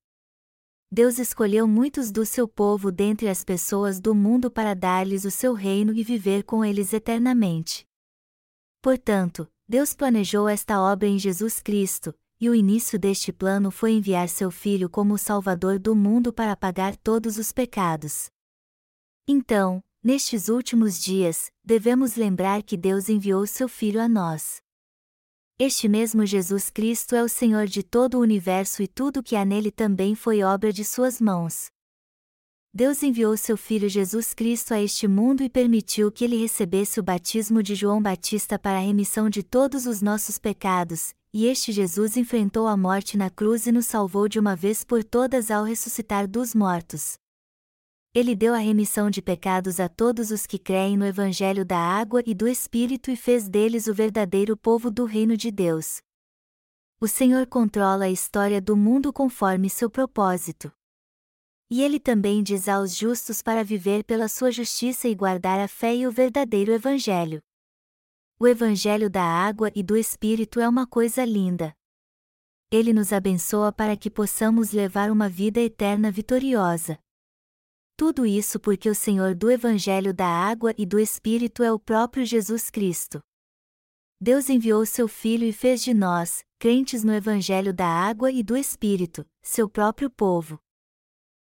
Deus 0.91 1.19
escolheu 1.19 1.67
muitos 1.67 2.09
do 2.11 2.25
seu 2.25 2.47
povo 2.47 2.91
dentre 2.91 3.29
as 3.29 3.43
pessoas 3.43 3.99
do 3.99 4.15
mundo 4.15 4.49
para 4.49 4.73
dar-lhes 4.73 5.23
o 5.23 5.29
seu 5.29 5.53
reino 5.53 5.93
e 5.93 6.03
viver 6.03 6.41
com 6.41 6.65
eles 6.65 6.91
eternamente. 6.91 7.85
Portanto, 8.81 9.47
Deus 9.69 9.93
planejou 9.93 10.49
esta 10.49 10.81
obra 10.81 11.07
em 11.07 11.19
Jesus 11.19 11.59
Cristo, 11.59 12.15
e 12.39 12.49
o 12.49 12.55
início 12.55 12.99
deste 12.99 13.31
plano 13.31 13.71
foi 13.71 13.91
enviar 13.91 14.29
seu 14.29 14.51
Filho 14.51 14.89
como 14.89 15.13
o 15.13 15.17
Salvador 15.17 15.79
do 15.79 15.95
mundo 15.95 16.33
para 16.33 16.55
pagar 16.55 16.95
todos 16.97 17.37
os 17.37 17.51
pecados. 17.51 18.29
Então, 19.27 19.83
nestes 20.03 20.49
últimos 20.49 21.01
dias, 21.01 21.51
devemos 21.63 22.15
lembrar 22.15 22.61
que 22.61 22.77
Deus 22.77 23.09
enviou 23.09 23.47
seu 23.47 23.67
Filho 23.67 24.01
a 24.01 24.07
nós. 24.07 24.61
Este 25.57 25.87
mesmo 25.87 26.25
Jesus 26.25 26.69
Cristo 26.69 27.15
é 27.15 27.23
o 27.23 27.29
Senhor 27.29 27.65
de 27.65 27.81
todo 27.81 28.15
o 28.15 28.21
universo 28.21 28.83
e 28.83 28.87
tudo 28.87 29.23
que 29.23 29.37
há 29.37 29.45
nele 29.45 29.71
também 29.71 30.13
foi 30.13 30.43
obra 30.43 30.73
de 30.73 30.83
suas 30.83 31.21
mãos. 31.21 31.67
Deus 32.73 33.01
enviou 33.03 33.37
seu 33.37 33.55
Filho 33.55 33.87
Jesus 33.87 34.33
Cristo 34.33 34.73
a 34.73 34.81
este 34.81 35.07
mundo 35.07 35.41
e 35.41 35.49
permitiu 35.49 36.11
que 36.11 36.25
ele 36.25 36.35
recebesse 36.35 36.99
o 36.99 37.03
batismo 37.03 37.63
de 37.63 37.73
João 37.73 38.01
Batista 38.01 38.59
para 38.59 38.79
a 38.79 38.81
remissão 38.81 39.29
de 39.29 39.41
todos 39.41 39.85
os 39.85 40.01
nossos 40.01 40.37
pecados, 40.37 41.13
e 41.37 41.47
este 41.47 41.73
Jesus 41.73 42.15
enfrentou 42.15 42.65
a 42.65 42.77
morte 42.77 43.17
na 43.17 43.29
cruz 43.29 43.67
e 43.67 43.71
nos 43.73 43.87
salvou 43.87 44.25
de 44.25 44.39
uma 44.39 44.55
vez 44.55 44.85
por 44.85 45.03
todas 45.03 45.51
ao 45.51 45.65
ressuscitar 45.65 46.29
dos 46.29 46.55
mortos. 46.55 47.17
Ele 48.13 48.33
deu 48.33 48.53
a 48.53 48.57
remissão 48.57 49.09
de 49.09 49.21
pecados 49.21 49.81
a 49.81 49.89
todos 49.89 50.31
os 50.31 50.47
que 50.47 50.57
creem 50.57 50.95
no 50.95 51.05
Evangelho 51.05 51.65
da 51.65 51.77
Água 51.77 52.23
e 52.25 52.33
do 52.33 52.47
Espírito 52.47 53.11
e 53.11 53.17
fez 53.17 53.49
deles 53.49 53.87
o 53.87 53.93
verdadeiro 53.93 54.55
povo 54.55 54.89
do 54.89 55.03
Reino 55.03 55.35
de 55.35 55.51
Deus. 55.51 55.97
O 57.01 57.07
Senhor 57.09 57.45
controla 57.47 58.05
a 58.05 58.09
história 58.09 58.61
do 58.61 58.77
mundo 58.77 59.11
conforme 59.11 59.69
seu 59.69 59.89
propósito. 59.89 60.71
E 61.69 61.81
ele 61.81 61.99
também 61.99 62.41
diz 62.43 62.69
aos 62.69 62.95
justos 62.95 63.41
para 63.41 63.61
viver 63.61 64.05
pela 64.05 64.29
sua 64.29 64.53
justiça 64.53 65.09
e 65.09 65.13
guardar 65.13 65.59
a 65.59 65.67
fé 65.67 65.93
e 65.93 66.07
o 66.07 66.11
verdadeiro 66.13 66.71
Evangelho. 66.71 67.41
O 68.37 68.45
Evangelho 68.45 69.09
da 69.09 69.23
Água 69.23 69.71
e 69.73 69.81
do 69.81 69.95
Espírito 69.95 70.59
é 70.59 70.67
uma 70.67 70.85
coisa 70.85 71.23
linda. 71.23 71.73
Ele 72.69 72.91
nos 72.91 73.13
abençoa 73.13 73.71
para 73.71 73.95
que 73.95 74.11
possamos 74.11 74.71
levar 74.71 75.09
uma 75.09 75.29
vida 75.29 75.61
eterna 75.61 76.11
vitoriosa. 76.11 76.99
Tudo 77.95 78.25
isso 78.25 78.59
porque 78.59 78.89
o 78.89 78.95
Senhor 78.95 79.33
do 79.35 79.49
Evangelho 79.49 80.13
da 80.13 80.27
Água 80.27 80.73
e 80.77 80.85
do 80.85 80.99
Espírito 80.99 81.63
é 81.63 81.71
o 81.71 81.79
próprio 81.79 82.25
Jesus 82.25 82.69
Cristo. 82.69 83.21
Deus 84.19 84.49
enviou 84.49 84.85
seu 84.85 85.07
Filho 85.07 85.45
e 85.45 85.53
fez 85.53 85.81
de 85.81 85.93
nós, 85.93 86.43
crentes 86.59 87.05
no 87.05 87.13
Evangelho 87.13 87.73
da 87.73 87.87
Água 87.87 88.29
e 88.33 88.43
do 88.43 88.57
Espírito, 88.57 89.25
seu 89.41 89.69
próprio 89.69 90.09
povo. 90.09 90.59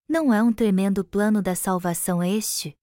Não 0.07 0.33
é 0.33 0.41
um 0.41 0.53
tremendo 0.53 1.03
plano 1.03 1.41
da 1.41 1.53
salvação 1.53 2.23
este? 2.23 2.77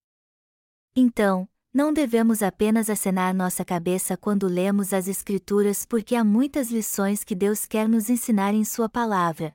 Então, 0.94 1.48
não 1.74 1.92
devemos 1.92 2.40
apenas 2.40 2.88
acenar 2.88 3.34
nossa 3.34 3.64
cabeça 3.64 4.16
quando 4.16 4.46
lemos 4.46 4.92
as 4.92 5.08
Escrituras 5.08 5.84
porque 5.84 6.14
há 6.14 6.22
muitas 6.22 6.70
lições 6.70 7.24
que 7.24 7.34
Deus 7.34 7.66
quer 7.66 7.88
nos 7.88 8.08
ensinar 8.08 8.54
em 8.54 8.64
Sua 8.64 8.88
palavra, 8.88 9.52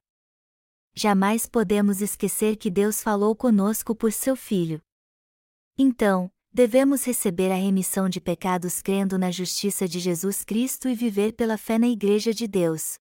jamais 0.93 1.45
podemos 1.45 2.01
esquecer 2.01 2.57
que 2.57 2.69
Deus 2.69 3.01
falou 3.01 3.33
conosco 3.33 3.95
por 3.95 4.11
seu 4.11 4.35
Filho. 4.35 4.81
Então, 5.77 6.29
devemos 6.51 7.05
receber 7.05 7.53
a 7.53 7.55
remissão 7.55 8.09
de 8.09 8.19
pecados 8.19 8.81
crendo 8.81 9.17
na 9.17 9.31
justiça 9.31 9.87
de 9.87 9.97
Jesus 9.97 10.43
Cristo 10.43 10.89
e 10.89 10.95
viver 10.95 11.31
pela 11.31 11.57
fé 11.57 11.79
na 11.79 11.87
Igreja 11.87 12.33
de 12.33 12.47
Deus. 12.47 12.99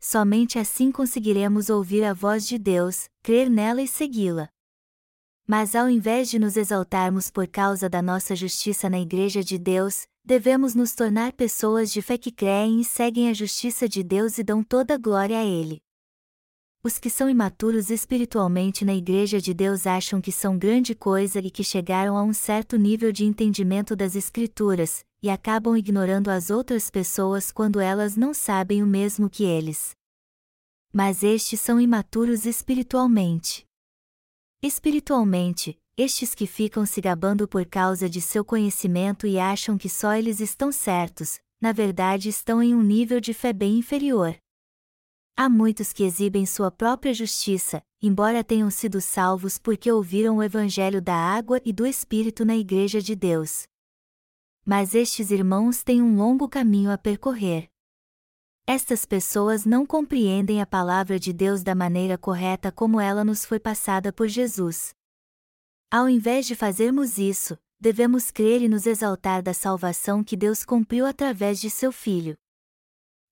Somente 0.00 0.58
assim 0.58 0.90
conseguiremos 0.90 1.68
ouvir 1.68 2.04
a 2.04 2.14
voz 2.14 2.46
de 2.46 2.58
Deus, 2.58 3.06
crer 3.22 3.50
nela 3.50 3.82
e 3.82 3.88
segui-la. 3.88 4.53
Mas 5.46 5.74
ao 5.74 5.90
invés 5.90 6.30
de 6.30 6.38
nos 6.38 6.56
exaltarmos 6.56 7.30
por 7.30 7.46
causa 7.46 7.88
da 7.88 8.00
nossa 8.00 8.34
justiça 8.34 8.88
na 8.88 8.98
Igreja 8.98 9.44
de 9.44 9.58
Deus, 9.58 10.06
devemos 10.24 10.74
nos 10.74 10.94
tornar 10.94 11.34
pessoas 11.34 11.92
de 11.92 12.00
fé 12.00 12.16
que 12.16 12.32
creem 12.32 12.80
e 12.80 12.84
seguem 12.84 13.28
a 13.28 13.34
justiça 13.34 13.86
de 13.86 14.02
Deus 14.02 14.38
e 14.38 14.42
dão 14.42 14.64
toda 14.64 14.94
a 14.94 14.98
glória 14.98 15.38
a 15.38 15.44
Ele. 15.44 15.82
Os 16.82 16.98
que 16.98 17.10
são 17.10 17.28
imaturos 17.28 17.90
espiritualmente 17.90 18.84
na 18.86 18.94
Igreja 18.94 19.38
de 19.38 19.52
Deus 19.52 19.86
acham 19.86 20.20
que 20.20 20.32
são 20.32 20.58
grande 20.58 20.94
coisa 20.94 21.40
e 21.40 21.50
que 21.50 21.64
chegaram 21.64 22.16
a 22.16 22.22
um 22.22 22.32
certo 22.32 22.78
nível 22.78 23.12
de 23.12 23.24
entendimento 23.24 23.94
das 23.94 24.16
Escrituras, 24.16 25.04
e 25.22 25.28
acabam 25.28 25.76
ignorando 25.76 26.28
as 26.28 26.50
outras 26.50 26.90
pessoas 26.90 27.50
quando 27.50 27.80
elas 27.80 28.16
não 28.16 28.32
sabem 28.32 28.82
o 28.82 28.86
mesmo 28.86 29.28
que 29.28 29.44
eles. 29.44 29.94
Mas 30.92 31.22
estes 31.22 31.60
são 31.60 31.80
imaturos 31.80 32.44
espiritualmente. 32.46 33.66
Espiritualmente, 34.66 35.78
estes 35.94 36.34
que 36.34 36.46
ficam 36.46 36.86
se 36.86 36.98
gabando 36.98 37.46
por 37.46 37.66
causa 37.66 38.08
de 38.08 38.18
seu 38.18 38.42
conhecimento 38.42 39.26
e 39.26 39.38
acham 39.38 39.76
que 39.76 39.90
só 39.90 40.14
eles 40.14 40.40
estão 40.40 40.72
certos, 40.72 41.38
na 41.60 41.70
verdade 41.70 42.30
estão 42.30 42.62
em 42.62 42.74
um 42.74 42.82
nível 42.82 43.20
de 43.20 43.34
fé 43.34 43.52
bem 43.52 43.76
inferior. 43.76 44.34
Há 45.36 45.50
muitos 45.50 45.92
que 45.92 46.02
exibem 46.02 46.46
sua 46.46 46.70
própria 46.70 47.12
justiça, 47.12 47.82
embora 48.00 48.42
tenham 48.42 48.70
sido 48.70 49.02
salvos 49.02 49.58
porque 49.58 49.92
ouviram 49.92 50.38
o 50.38 50.42
Evangelho 50.42 51.02
da 51.02 51.14
água 51.14 51.60
e 51.62 51.70
do 51.70 51.84
Espírito 51.84 52.42
na 52.42 52.56
Igreja 52.56 53.02
de 53.02 53.14
Deus. 53.14 53.64
Mas 54.64 54.94
estes 54.94 55.30
irmãos 55.30 55.82
têm 55.82 56.00
um 56.00 56.16
longo 56.16 56.48
caminho 56.48 56.90
a 56.90 56.96
percorrer. 56.96 57.68
Estas 58.66 59.04
pessoas 59.04 59.64
não 59.64 59.84
compreendem 59.84 60.60
a 60.60 60.66
palavra 60.66 61.18
de 61.18 61.32
Deus 61.32 61.62
da 61.62 61.74
maneira 61.74 62.16
correta 62.16 62.72
como 62.72 63.00
ela 63.00 63.24
nos 63.24 63.44
foi 63.44 63.60
passada 63.60 64.12
por 64.12 64.28
Jesus. 64.28 64.94
Ao 65.90 66.08
invés 66.08 66.46
de 66.46 66.54
fazermos 66.54 67.18
isso, 67.18 67.58
devemos 67.78 68.30
crer 68.30 68.62
e 68.62 68.68
nos 68.68 68.86
exaltar 68.86 69.42
da 69.42 69.52
salvação 69.52 70.24
que 70.24 70.36
Deus 70.36 70.64
cumpriu 70.64 71.04
através 71.06 71.60
de 71.60 71.68
seu 71.68 71.92
Filho 71.92 72.36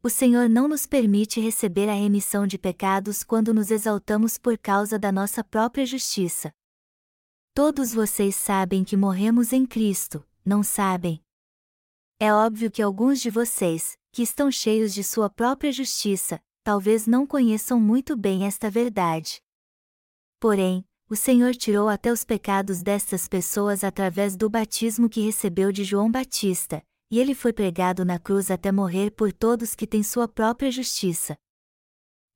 o 0.05 0.11
Senhor 0.11 0.49
não 0.49 0.67
nos 0.67 0.85
permite 0.85 1.41
receber 1.41 1.89
a 1.89 1.95
remissão 1.95 2.45
de 2.45 2.59
pecados 2.59 3.23
quando 3.23 3.55
nos 3.55 3.71
exaltamos 3.71 4.37
por 4.37 4.59
causa 4.59 4.99
da 4.99 5.12
nossa 5.12 5.45
própria 5.45 5.87
justiça. 5.87 6.53
Todos 7.55 7.95
vocês 7.95 8.35
sabem 8.35 8.83
que 8.83 8.97
morremos 8.97 9.53
em 9.53 9.65
Cristo, 9.65 10.27
não 10.45 10.65
sabem? 10.65 11.23
É 12.19 12.33
óbvio 12.35 12.69
que 12.69 12.83
alguns 12.83 13.21
de 13.21 13.31
vocês, 13.31 13.97
que 14.12 14.23
estão 14.23 14.50
cheios 14.50 14.92
de 14.92 15.02
sua 15.02 15.31
própria 15.31 15.73
justiça, 15.73 16.38
talvez 16.62 17.07
não 17.07 17.26
conheçam 17.26 17.81
muito 17.81 18.14
bem 18.14 18.47
esta 18.47 18.71
verdade. 18.71 19.42
Porém, 20.38 20.85
o 21.09 21.16
Senhor 21.16 21.54
tirou 21.54 21.88
até 21.88 22.12
os 22.12 22.23
pecados 22.23 22.83
destas 22.83 23.26
pessoas 23.26 23.83
através 23.83 24.37
do 24.37 24.50
batismo 24.50 25.09
que 25.09 25.23
recebeu 25.23 25.73
de 25.73 25.83
João 25.83 26.11
Batista, 26.11 26.83
e 27.11 27.19
ele 27.19 27.35
foi 27.35 27.52
pregado 27.52 28.04
na 28.04 28.19
cruz 28.19 28.50
até 28.50 28.71
morrer 28.71 29.11
por 29.11 29.33
todos 29.33 29.75
que 29.75 29.87
têm 29.87 30.02
sua 30.02 30.28
própria 30.28 30.71
justiça. 30.71 31.37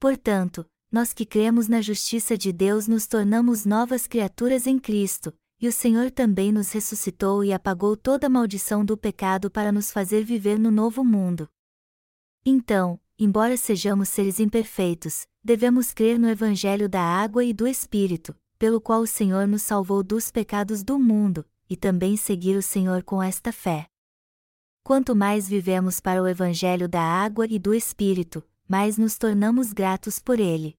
Portanto, 0.00 0.66
nós 0.90 1.12
que 1.12 1.26
cremos 1.26 1.68
na 1.68 1.82
justiça 1.82 2.38
de 2.38 2.52
Deus 2.52 2.86
nos 2.88 3.06
tornamos 3.06 3.64
novas 3.66 4.06
criaturas 4.06 4.66
em 4.66 4.78
Cristo, 4.78 5.32
e 5.60 5.68
o 5.68 5.72
Senhor 5.72 6.10
também 6.10 6.52
nos 6.52 6.72
ressuscitou 6.72 7.42
e 7.42 7.52
apagou 7.52 7.96
toda 7.96 8.26
a 8.26 8.30
maldição 8.30 8.84
do 8.84 8.96
pecado 8.96 9.50
para 9.50 9.72
nos 9.72 9.90
fazer 9.90 10.22
viver 10.24 10.58
no 10.58 10.70
novo 10.70 11.02
mundo. 11.02 11.48
Então, 12.48 13.00
embora 13.18 13.56
sejamos 13.56 14.08
seres 14.08 14.38
imperfeitos, 14.38 15.26
devemos 15.42 15.92
crer 15.92 16.16
no 16.16 16.28
Evangelho 16.28 16.88
da 16.88 17.02
água 17.02 17.44
e 17.44 17.52
do 17.52 17.66
Espírito, 17.66 18.36
pelo 18.56 18.80
qual 18.80 19.00
o 19.00 19.06
Senhor 19.06 19.48
nos 19.48 19.62
salvou 19.62 20.00
dos 20.00 20.30
pecados 20.30 20.84
do 20.84 20.96
mundo, 20.96 21.44
e 21.68 21.76
também 21.76 22.16
seguir 22.16 22.56
o 22.56 22.62
Senhor 22.62 23.02
com 23.02 23.20
esta 23.20 23.50
fé. 23.50 23.88
Quanto 24.84 25.16
mais 25.16 25.48
vivemos 25.48 25.98
para 25.98 26.22
o 26.22 26.28
Evangelho 26.28 26.88
da 26.88 27.02
água 27.02 27.48
e 27.50 27.58
do 27.58 27.74
Espírito, 27.74 28.44
mais 28.68 28.96
nos 28.96 29.18
tornamos 29.18 29.72
gratos 29.72 30.20
por 30.20 30.38
ele. 30.38 30.76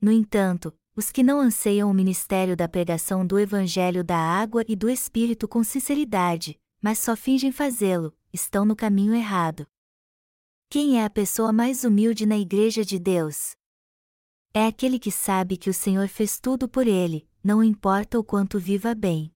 No 0.00 0.10
entanto, 0.10 0.74
os 0.96 1.12
que 1.12 1.22
não 1.22 1.38
anseiam 1.38 1.88
o 1.88 1.94
ministério 1.94 2.56
da 2.56 2.66
pregação 2.66 3.24
do 3.24 3.38
Evangelho 3.38 4.02
da 4.02 4.18
água 4.18 4.64
e 4.66 4.74
do 4.74 4.90
Espírito 4.90 5.46
com 5.46 5.62
sinceridade, 5.62 6.58
mas 6.82 6.98
só 6.98 7.14
fingem 7.14 7.52
fazê-lo, 7.52 8.12
estão 8.32 8.64
no 8.64 8.74
caminho 8.74 9.14
errado. 9.14 9.64
Quem 10.68 10.98
é 10.98 11.04
a 11.04 11.10
pessoa 11.10 11.52
mais 11.52 11.84
humilde 11.84 12.26
na 12.26 12.36
Igreja 12.36 12.84
de 12.84 12.98
Deus? 12.98 13.52
É 14.52 14.66
aquele 14.66 14.98
que 14.98 15.10
sabe 15.10 15.56
que 15.56 15.70
o 15.70 15.74
Senhor 15.74 16.08
fez 16.08 16.38
tudo 16.38 16.68
por 16.68 16.86
ele, 16.86 17.28
não 17.42 17.62
importa 17.62 18.18
o 18.18 18.24
quanto 18.24 18.58
viva 18.58 18.94
bem. 18.94 19.32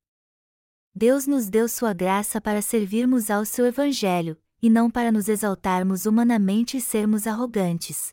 Deus 0.95 1.27
nos 1.27 1.49
deu 1.49 1.69
sua 1.69 1.93
graça 1.93 2.41
para 2.41 2.61
servirmos 2.61 3.31
ao 3.31 3.45
seu 3.45 3.67
Evangelho, 3.67 4.37
e 4.61 4.69
não 4.69 4.91
para 4.91 5.13
nos 5.13 5.29
exaltarmos 5.29 6.07
humanamente 6.07 6.77
e 6.77 6.81
sermos 6.81 7.27
arrogantes. 7.27 8.13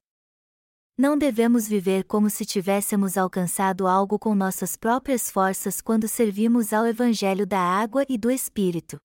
Não 0.97 1.17
devemos 1.17 1.67
viver 1.67 2.05
como 2.05 2.29
se 2.29 2.45
tivéssemos 2.45 3.17
alcançado 3.17 3.87
algo 3.87 4.17
com 4.17 4.33
nossas 4.33 4.77
próprias 4.77 5.29
forças 5.29 5.81
quando 5.81 6.07
servimos 6.07 6.71
ao 6.71 6.87
Evangelho 6.87 7.45
da 7.45 7.59
água 7.59 8.05
e 8.07 8.17
do 8.17 8.31
Espírito. 8.31 8.97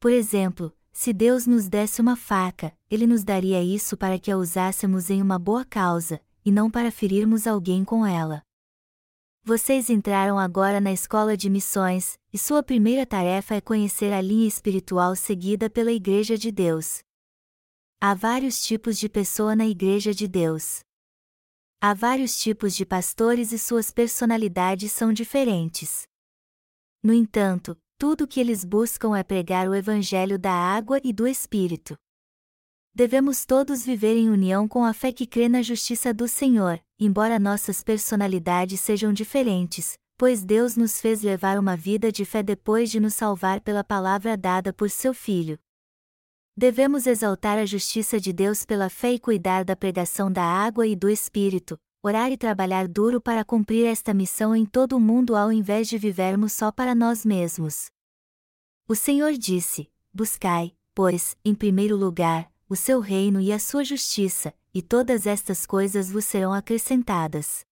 Por 0.00 0.10
exemplo, 0.10 0.72
se 0.98 1.12
Deus 1.12 1.46
nos 1.46 1.68
desse 1.68 2.00
uma 2.00 2.16
faca, 2.16 2.76
Ele 2.90 3.06
nos 3.06 3.22
daria 3.22 3.62
isso 3.62 3.96
para 3.96 4.18
que 4.18 4.32
a 4.32 4.36
usássemos 4.36 5.10
em 5.10 5.22
uma 5.22 5.38
boa 5.38 5.64
causa, 5.64 6.20
e 6.44 6.50
não 6.50 6.68
para 6.68 6.90
ferirmos 6.90 7.46
alguém 7.46 7.84
com 7.84 8.04
ela. 8.04 8.42
Vocês 9.44 9.90
entraram 9.90 10.40
agora 10.40 10.80
na 10.80 10.90
escola 10.90 11.36
de 11.36 11.48
missões, 11.48 12.18
e 12.32 12.36
sua 12.36 12.64
primeira 12.64 13.06
tarefa 13.06 13.54
é 13.54 13.60
conhecer 13.60 14.12
a 14.12 14.20
linha 14.20 14.48
espiritual 14.48 15.14
seguida 15.14 15.70
pela 15.70 15.92
Igreja 15.92 16.36
de 16.36 16.50
Deus. 16.50 16.98
Há 18.00 18.12
vários 18.14 18.60
tipos 18.60 18.98
de 18.98 19.08
pessoa 19.08 19.54
na 19.54 19.68
Igreja 19.68 20.12
de 20.12 20.26
Deus. 20.26 20.80
Há 21.80 21.94
vários 21.94 22.36
tipos 22.40 22.74
de 22.74 22.84
pastores 22.84 23.52
e 23.52 23.58
suas 23.58 23.92
personalidades 23.92 24.90
são 24.90 25.12
diferentes. 25.12 26.08
No 27.00 27.12
entanto, 27.12 27.78
tudo 27.98 28.24
o 28.24 28.28
que 28.28 28.40
eles 28.40 28.64
buscam 28.64 29.16
é 29.16 29.22
pregar 29.22 29.68
o 29.68 29.74
Evangelho 29.74 30.38
da 30.38 30.52
água 30.52 31.00
e 31.04 31.12
do 31.12 31.26
Espírito 31.26 31.98
devemos 32.98 33.44
todos 33.44 33.84
viver 33.84 34.16
em 34.16 34.28
união 34.28 34.66
com 34.66 34.84
a 34.84 34.92
fé 34.92 35.12
que 35.12 35.24
crê 35.24 35.48
na 35.48 35.62
justiça 35.62 36.12
do 36.12 36.26
Senhor, 36.26 36.80
embora 36.98 37.38
nossas 37.38 37.80
personalidades 37.80 38.80
sejam 38.80 39.12
diferentes, 39.12 39.96
pois 40.16 40.44
Deus 40.44 40.76
nos 40.76 41.00
fez 41.00 41.22
levar 41.22 41.60
uma 41.60 41.76
vida 41.76 42.10
de 42.10 42.24
fé 42.24 42.42
depois 42.42 42.90
de 42.90 42.98
nos 42.98 43.14
salvar 43.14 43.60
pela 43.60 43.84
palavra 43.84 44.36
dada 44.36 44.72
por 44.72 44.90
seu 44.90 45.14
Filho. 45.14 45.56
Devemos 46.56 47.06
exaltar 47.06 47.56
a 47.56 47.64
justiça 47.64 48.18
de 48.18 48.32
Deus 48.32 48.64
pela 48.64 48.90
fé 48.90 49.12
e 49.12 49.20
cuidar 49.20 49.64
da 49.64 49.76
pregação 49.76 50.28
da 50.28 50.42
água 50.42 50.84
e 50.84 50.96
do 50.96 51.08
Espírito, 51.08 51.78
orar 52.02 52.30
e 52.30 52.36
trabalhar 52.36 52.86
duro 52.86 53.20
para 53.20 53.44
cumprir 53.44 53.86
esta 53.86 54.14
missão 54.14 54.54
em 54.54 54.64
todo 54.64 54.96
o 54.96 55.00
mundo 55.00 55.34
ao 55.34 55.52
invés 55.52 55.88
de 55.88 55.98
vivermos 55.98 56.52
só 56.52 56.70
para 56.70 56.94
nós 56.94 57.24
mesmos. 57.24 57.90
O 58.88 58.94
Senhor 58.94 59.32
disse: 59.32 59.90
Buscai, 60.12 60.74
pois, 60.94 61.36
em 61.44 61.54
primeiro 61.54 61.96
lugar, 61.96 62.50
o 62.68 62.76
seu 62.76 63.00
reino 63.00 63.40
e 63.40 63.52
a 63.52 63.58
sua 63.58 63.84
justiça, 63.84 64.54
e 64.72 64.82
todas 64.82 65.26
estas 65.26 65.66
coisas 65.66 66.10
vos 66.10 66.24
serão 66.24 66.52
acrescentadas. 66.52 67.66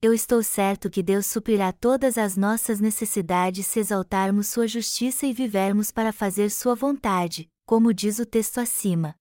Eu 0.00 0.14
estou 0.14 0.42
certo 0.44 0.88
que 0.88 1.02
Deus 1.02 1.26
suprirá 1.26 1.72
todas 1.72 2.16
as 2.16 2.36
nossas 2.36 2.78
necessidades 2.78 3.66
se 3.66 3.80
exaltarmos 3.80 4.46
sua 4.46 4.68
justiça 4.68 5.26
e 5.26 5.32
vivermos 5.32 5.90
para 5.90 6.12
fazer 6.12 6.50
sua 6.50 6.74
vontade, 6.74 7.50
como 7.66 7.92
diz 7.92 8.20
o 8.20 8.26
texto 8.26 8.58
acima. 8.58 9.16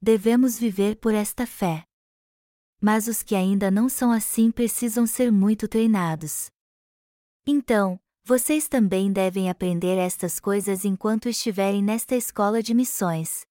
Devemos 0.00 0.56
viver 0.56 0.96
por 0.96 1.14
esta 1.14 1.46
fé. 1.46 1.84
Mas 2.84 3.06
os 3.06 3.22
que 3.22 3.36
ainda 3.36 3.70
não 3.70 3.88
são 3.88 4.10
assim 4.10 4.50
precisam 4.50 5.06
ser 5.06 5.30
muito 5.30 5.68
treinados. 5.68 6.50
Então, 7.46 8.00
vocês 8.24 8.66
também 8.66 9.12
devem 9.12 9.48
aprender 9.48 9.96
estas 9.96 10.40
coisas 10.40 10.84
enquanto 10.84 11.28
estiverem 11.28 11.80
nesta 11.80 12.16
escola 12.16 12.60
de 12.60 12.74
missões. 12.74 13.46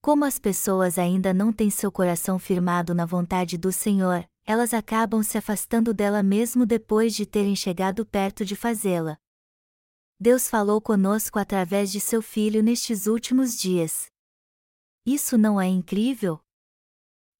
Como 0.00 0.24
as 0.24 0.40
pessoas 0.40 0.98
ainda 0.98 1.32
não 1.32 1.52
têm 1.52 1.70
seu 1.70 1.92
coração 1.92 2.36
firmado 2.36 2.92
na 2.92 3.06
vontade 3.06 3.56
do 3.56 3.70
Senhor, 3.70 4.28
elas 4.44 4.74
acabam 4.74 5.22
se 5.22 5.38
afastando 5.38 5.94
dela 5.94 6.20
mesmo 6.20 6.66
depois 6.66 7.14
de 7.14 7.24
terem 7.24 7.54
chegado 7.54 8.04
perto 8.04 8.44
de 8.44 8.56
fazê-la. 8.56 9.16
Deus 10.18 10.48
falou 10.48 10.80
conosco 10.80 11.38
através 11.38 11.92
de 11.92 12.00
seu 12.00 12.20
Filho 12.20 12.60
nestes 12.60 13.06
últimos 13.06 13.56
dias. 13.56 14.06
Isso 15.06 15.38
não 15.38 15.60
é 15.60 15.68
incrível? 15.68 16.40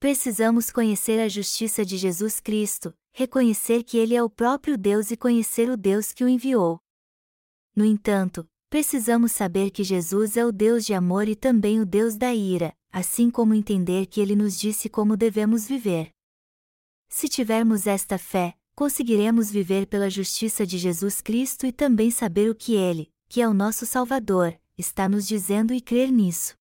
Precisamos 0.02 0.68
conhecer 0.68 1.20
a 1.20 1.28
justiça 1.28 1.84
de 1.84 1.96
Jesus 1.96 2.40
Cristo, 2.40 2.92
reconhecer 3.12 3.84
que 3.84 3.96
Ele 3.96 4.16
é 4.16 4.20
o 4.20 4.28
próprio 4.28 4.76
Deus 4.76 5.12
e 5.12 5.16
conhecer 5.16 5.70
o 5.70 5.76
Deus 5.76 6.12
que 6.12 6.24
o 6.24 6.28
enviou. 6.28 6.80
No 7.76 7.84
entanto, 7.84 8.44
precisamos 8.68 9.30
saber 9.30 9.70
que 9.70 9.84
Jesus 9.84 10.36
é 10.36 10.44
o 10.44 10.50
Deus 10.50 10.84
de 10.84 10.92
amor 10.92 11.28
e 11.28 11.36
também 11.36 11.80
o 11.80 11.86
Deus 11.86 12.16
da 12.16 12.34
ira, 12.34 12.74
assim 12.90 13.30
como 13.30 13.54
entender 13.54 14.06
que 14.06 14.20
ele 14.20 14.34
nos 14.34 14.58
disse 14.58 14.88
como 14.88 15.16
devemos 15.16 15.68
viver. 15.68 16.10
Se 17.08 17.28
tivermos 17.28 17.86
esta 17.86 18.18
fé, 18.18 18.56
conseguiremos 18.74 19.52
viver 19.52 19.86
pela 19.86 20.10
justiça 20.10 20.66
de 20.66 20.78
Jesus 20.78 21.20
Cristo 21.20 21.64
e 21.64 21.70
também 21.70 22.10
saber 22.10 22.50
o 22.50 22.56
que 22.56 22.74
ele, 22.74 23.08
que 23.28 23.40
é 23.40 23.48
o 23.48 23.54
nosso 23.54 23.86
Salvador, 23.86 24.58
está 24.76 25.08
nos 25.08 25.28
dizendo 25.28 25.72
e 25.72 25.80
crer 25.80 26.10
nisso. 26.10 26.60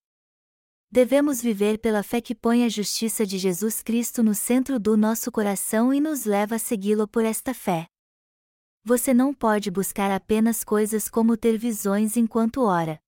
Devemos 0.93 1.41
viver 1.41 1.77
pela 1.77 2.03
fé 2.03 2.19
que 2.19 2.35
põe 2.35 2.65
a 2.65 2.69
justiça 2.69 3.25
de 3.25 3.37
Jesus 3.37 3.81
Cristo 3.81 4.21
no 4.21 4.35
centro 4.35 4.77
do 4.77 4.97
nosso 4.97 5.31
coração 5.31 5.93
e 5.93 6.01
nos 6.01 6.25
leva 6.25 6.55
a 6.55 6.59
segui-lo 6.59 7.07
por 7.07 7.23
esta 7.23 7.53
fé. 7.53 7.87
Você 8.83 9.13
não 9.13 9.33
pode 9.33 9.71
buscar 9.71 10.11
apenas 10.11 10.65
coisas 10.65 11.07
como 11.07 11.37
ter 11.37 11.57
visões 11.57 12.17
enquanto 12.17 12.63
ora. 12.63 12.99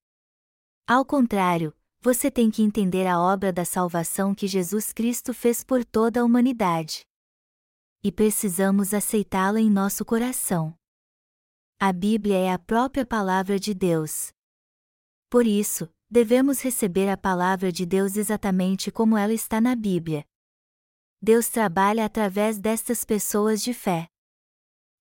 Ao 0.87 1.03
contrário, 1.03 1.75
você 1.99 2.31
tem 2.31 2.49
que 2.49 2.61
entender 2.63 3.05
a 3.05 3.19
obra 3.19 3.51
da 3.51 3.65
salvação 3.65 4.33
que 4.33 4.47
Jesus 4.47 4.93
Cristo 4.93 5.33
fez 5.33 5.61
por 5.61 5.83
toda 5.83 6.21
a 6.21 6.23
humanidade. 6.23 7.05
E 8.01 8.13
precisamos 8.13 8.93
aceitá-la 8.93 9.59
em 9.59 9.69
nosso 9.69 10.05
coração. 10.05 10.73
A 11.81 11.91
Bíblia 11.91 12.37
é 12.37 12.53
a 12.53 12.59
própria 12.59 13.05
palavra 13.05 13.59
de 13.59 13.73
Deus. 13.73 14.31
Por 15.29 15.45
isso, 15.45 15.89
devemos 16.13 16.61
receber 16.61 17.09
a 17.09 17.17
palavra 17.17 17.71
de 17.71 17.87
Deus 17.87 18.17
exatamente 18.17 18.91
como 18.91 19.17
ela 19.17 19.33
está 19.33 19.59
na 19.59 19.75
Bíblia. 19.75 20.23
Deus 21.19 21.49
trabalha 21.49 22.05
através 22.05 22.59
destas 22.59 23.03
pessoas 23.03 23.63
de 23.63 23.73
fé. 23.73 24.07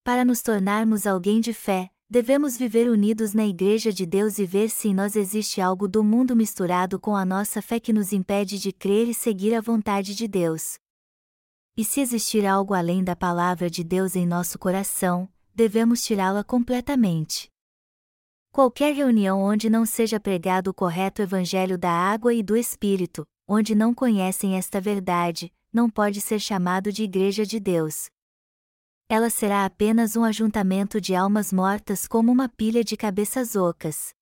Para 0.02 0.24
nos 0.24 0.40
tornarmos 0.40 1.06
alguém 1.06 1.38
de 1.38 1.52
fé, 1.52 1.90
devemos 2.08 2.56
viver 2.56 2.88
unidos 2.88 3.34
na 3.34 3.46
Igreja 3.46 3.92
de 3.92 4.06
Deus 4.06 4.38
e 4.38 4.46
ver 4.46 4.70
se 4.70 4.88
em 4.88 4.94
nós 4.94 5.14
existe 5.14 5.60
algo 5.60 5.86
do 5.86 6.02
mundo 6.02 6.34
misturado 6.34 6.98
com 6.98 7.14
a 7.14 7.26
nossa 7.26 7.60
fé 7.60 7.78
que 7.78 7.92
nos 7.92 8.14
impede 8.14 8.58
de 8.58 8.72
crer 8.72 9.06
e 9.06 9.12
seguir 9.12 9.54
a 9.54 9.60
vontade 9.60 10.14
de 10.14 10.26
Deus. 10.26 10.78
E 11.76 11.84
se 11.84 12.00
existir 12.00 12.46
algo 12.46 12.72
além 12.72 13.04
da 13.04 13.14
palavra 13.14 13.68
de 13.68 13.84
Deus 13.84 14.16
em 14.16 14.24
nosso 14.24 14.58
coração, 14.58 15.28
devemos 15.54 16.02
tirá-la 16.02 16.42
completamente. 16.42 17.51
Qualquer 18.52 18.94
reunião 18.94 19.42
onde 19.42 19.68
não 19.68 19.84
seja 19.84 20.20
pregado 20.20 20.70
o 20.70 20.74
correto 20.74 21.22
Evangelho 21.22 21.76
da 21.76 21.90
água 21.90 22.32
e 22.32 22.42
do 22.42 22.56
Espírito, 22.56 23.26
onde 23.48 23.74
não 23.74 23.92
conhecem 23.92 24.56
esta 24.56 24.80
verdade, 24.80 25.52
não 25.72 25.90
pode 25.90 26.20
ser 26.20 26.38
chamado 26.38 26.92
de 26.92 27.02
Igreja 27.02 27.44
de 27.44 27.58
Deus, 27.58 28.10
ela 29.12 29.28
será 29.28 29.66
apenas 29.66 30.16
um 30.16 30.24
ajuntamento 30.24 30.98
de 30.98 31.14
almas 31.14 31.52
mortas 31.52 32.08
como 32.08 32.32
uma 32.32 32.48
pilha 32.48 32.82
de 32.82 32.96
cabeças 32.96 33.54
ocas. 33.54 34.14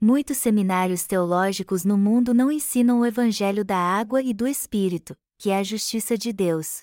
Muitos 0.00 0.38
seminários 0.38 1.06
teológicos 1.06 1.84
no 1.84 1.98
mundo 1.98 2.32
não 2.32 2.50
ensinam 2.50 3.00
o 3.00 3.04
Evangelho 3.04 3.62
da 3.62 3.76
água 3.76 4.22
e 4.22 4.32
do 4.32 4.48
Espírito, 4.48 5.14
que 5.36 5.50
é 5.50 5.58
a 5.58 5.62
justiça 5.62 6.16
de 6.16 6.32
Deus. 6.32 6.80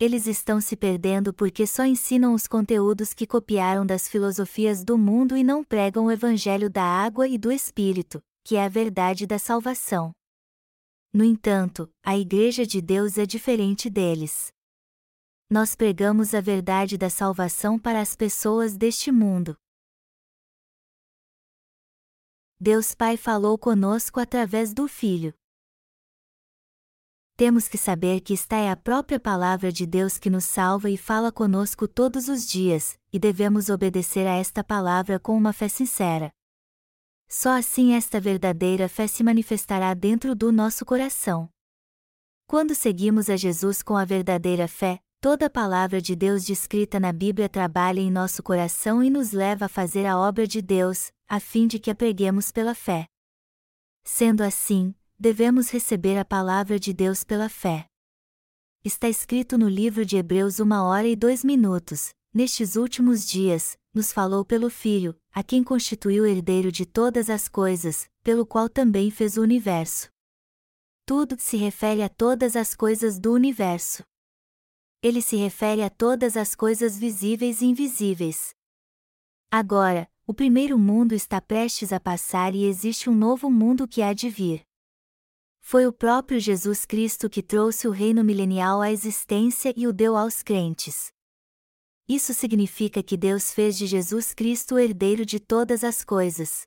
Eles 0.00 0.26
estão 0.26 0.60
se 0.60 0.76
perdendo 0.76 1.34
porque 1.34 1.66
só 1.66 1.84
ensinam 1.84 2.34
os 2.34 2.46
conteúdos 2.46 3.12
que 3.12 3.26
copiaram 3.26 3.84
das 3.84 4.08
filosofias 4.08 4.84
do 4.84 4.96
mundo 4.96 5.36
e 5.36 5.42
não 5.42 5.64
pregam 5.64 6.06
o 6.06 6.10
Evangelho 6.10 6.70
da 6.70 6.84
água 6.84 7.26
e 7.26 7.36
do 7.36 7.50
Espírito, 7.50 8.22
que 8.44 8.56
é 8.56 8.64
a 8.64 8.68
verdade 8.68 9.26
da 9.26 9.38
salvação. 9.38 10.12
No 11.12 11.24
entanto, 11.24 11.90
a 12.04 12.16
Igreja 12.16 12.66
de 12.66 12.80
Deus 12.80 13.18
é 13.18 13.26
diferente 13.26 13.90
deles 13.90 14.52
nós 15.50 15.74
pregamos 15.74 16.34
a 16.34 16.42
verdade 16.42 16.98
da 16.98 17.08
salvação 17.08 17.78
para 17.78 18.02
as 18.02 18.14
pessoas 18.14 18.76
deste 18.76 19.10
mundo. 19.10 19.56
Deus 22.60 22.94
Pai 22.94 23.16
falou 23.16 23.56
conosco 23.56 24.20
através 24.20 24.74
do 24.74 24.86
Filho. 24.86 25.32
Temos 27.38 27.68
que 27.68 27.78
saber 27.78 28.20
que 28.20 28.34
esta 28.34 28.56
é 28.56 28.68
a 28.68 28.74
própria 28.74 29.20
palavra 29.20 29.70
de 29.70 29.86
Deus 29.86 30.18
que 30.18 30.28
nos 30.28 30.44
salva 30.44 30.90
e 30.90 30.96
fala 30.96 31.30
conosco 31.30 31.86
todos 31.86 32.26
os 32.26 32.44
dias, 32.44 32.98
e 33.12 33.18
devemos 33.20 33.68
obedecer 33.68 34.26
a 34.26 34.34
esta 34.34 34.64
palavra 34.64 35.20
com 35.20 35.36
uma 35.36 35.52
fé 35.52 35.68
sincera. 35.68 36.32
Só 37.28 37.56
assim 37.56 37.94
esta 37.94 38.18
verdadeira 38.18 38.88
fé 38.88 39.06
se 39.06 39.22
manifestará 39.22 39.94
dentro 39.94 40.34
do 40.34 40.50
nosso 40.50 40.84
coração. 40.84 41.48
Quando 42.44 42.74
seguimos 42.74 43.30
a 43.30 43.36
Jesus 43.36 43.84
com 43.84 43.96
a 43.96 44.04
verdadeira 44.04 44.66
fé, 44.66 44.98
Toda 45.20 45.46
a 45.46 45.50
palavra 45.50 46.00
de 46.00 46.14
Deus 46.14 46.44
descrita 46.44 47.00
na 47.00 47.12
Bíblia 47.12 47.48
trabalha 47.48 47.98
em 47.98 48.08
nosso 48.08 48.40
coração 48.40 49.02
e 49.02 49.10
nos 49.10 49.32
leva 49.32 49.64
a 49.64 49.68
fazer 49.68 50.06
a 50.06 50.16
obra 50.16 50.46
de 50.46 50.62
Deus, 50.62 51.10
a 51.28 51.40
fim 51.40 51.66
de 51.66 51.80
que 51.80 51.90
a 51.90 51.94
preguemos 51.94 52.52
pela 52.52 52.72
fé. 52.72 53.08
Sendo 54.04 54.42
assim, 54.42 54.94
devemos 55.18 55.70
receber 55.70 56.16
a 56.16 56.24
palavra 56.24 56.78
de 56.78 56.92
Deus 56.92 57.24
pela 57.24 57.48
fé. 57.48 57.86
Está 58.84 59.08
escrito 59.08 59.58
no 59.58 59.68
livro 59.68 60.06
de 60.06 60.16
Hebreus 60.16 60.60
uma 60.60 60.84
hora 60.84 61.08
e 61.08 61.16
dois 61.16 61.42
minutos, 61.42 62.10
nestes 62.32 62.76
últimos 62.76 63.26
dias, 63.26 63.76
nos 63.92 64.12
falou 64.12 64.44
pelo 64.44 64.70
Filho, 64.70 65.18
a 65.32 65.42
quem 65.42 65.64
constituiu 65.64 66.24
herdeiro 66.24 66.70
de 66.70 66.86
todas 66.86 67.28
as 67.28 67.48
coisas, 67.48 68.08
pelo 68.22 68.46
qual 68.46 68.68
também 68.68 69.10
fez 69.10 69.36
o 69.36 69.42
universo. 69.42 70.08
Tudo 71.04 71.36
se 71.38 71.56
refere 71.56 72.02
a 72.02 72.08
todas 72.08 72.54
as 72.54 72.74
coisas 72.74 73.18
do 73.18 73.32
universo. 73.32 74.04
Ele 75.02 75.20
se 75.20 75.36
refere 75.36 75.82
a 75.82 75.90
todas 75.90 76.36
as 76.36 76.54
coisas 76.54 76.96
visíveis 76.96 77.60
e 77.60 77.66
invisíveis. 77.66 78.54
Agora, 79.50 80.08
o 80.26 80.34
primeiro 80.34 80.78
mundo 80.78 81.14
está 81.14 81.40
prestes 81.40 81.92
a 81.92 81.98
passar 81.98 82.54
e 82.54 82.64
existe 82.64 83.08
um 83.08 83.14
novo 83.14 83.50
mundo 83.50 83.88
que 83.88 84.02
há 84.02 84.12
de 84.12 84.28
vir. 84.28 84.67
Foi 85.70 85.86
o 85.86 85.92
próprio 85.92 86.40
Jesus 86.40 86.86
Cristo 86.86 87.28
que 87.28 87.42
trouxe 87.42 87.86
o 87.86 87.90
reino 87.90 88.24
milenial 88.24 88.80
à 88.80 88.90
existência 88.90 89.70
e 89.76 89.86
o 89.86 89.92
deu 89.92 90.16
aos 90.16 90.42
crentes. 90.42 91.12
Isso 92.08 92.32
significa 92.32 93.02
que 93.02 93.18
Deus 93.18 93.52
fez 93.52 93.76
de 93.76 93.86
Jesus 93.86 94.32
Cristo 94.32 94.76
o 94.76 94.78
herdeiro 94.78 95.26
de 95.26 95.38
todas 95.38 95.84
as 95.84 96.02
coisas. 96.02 96.62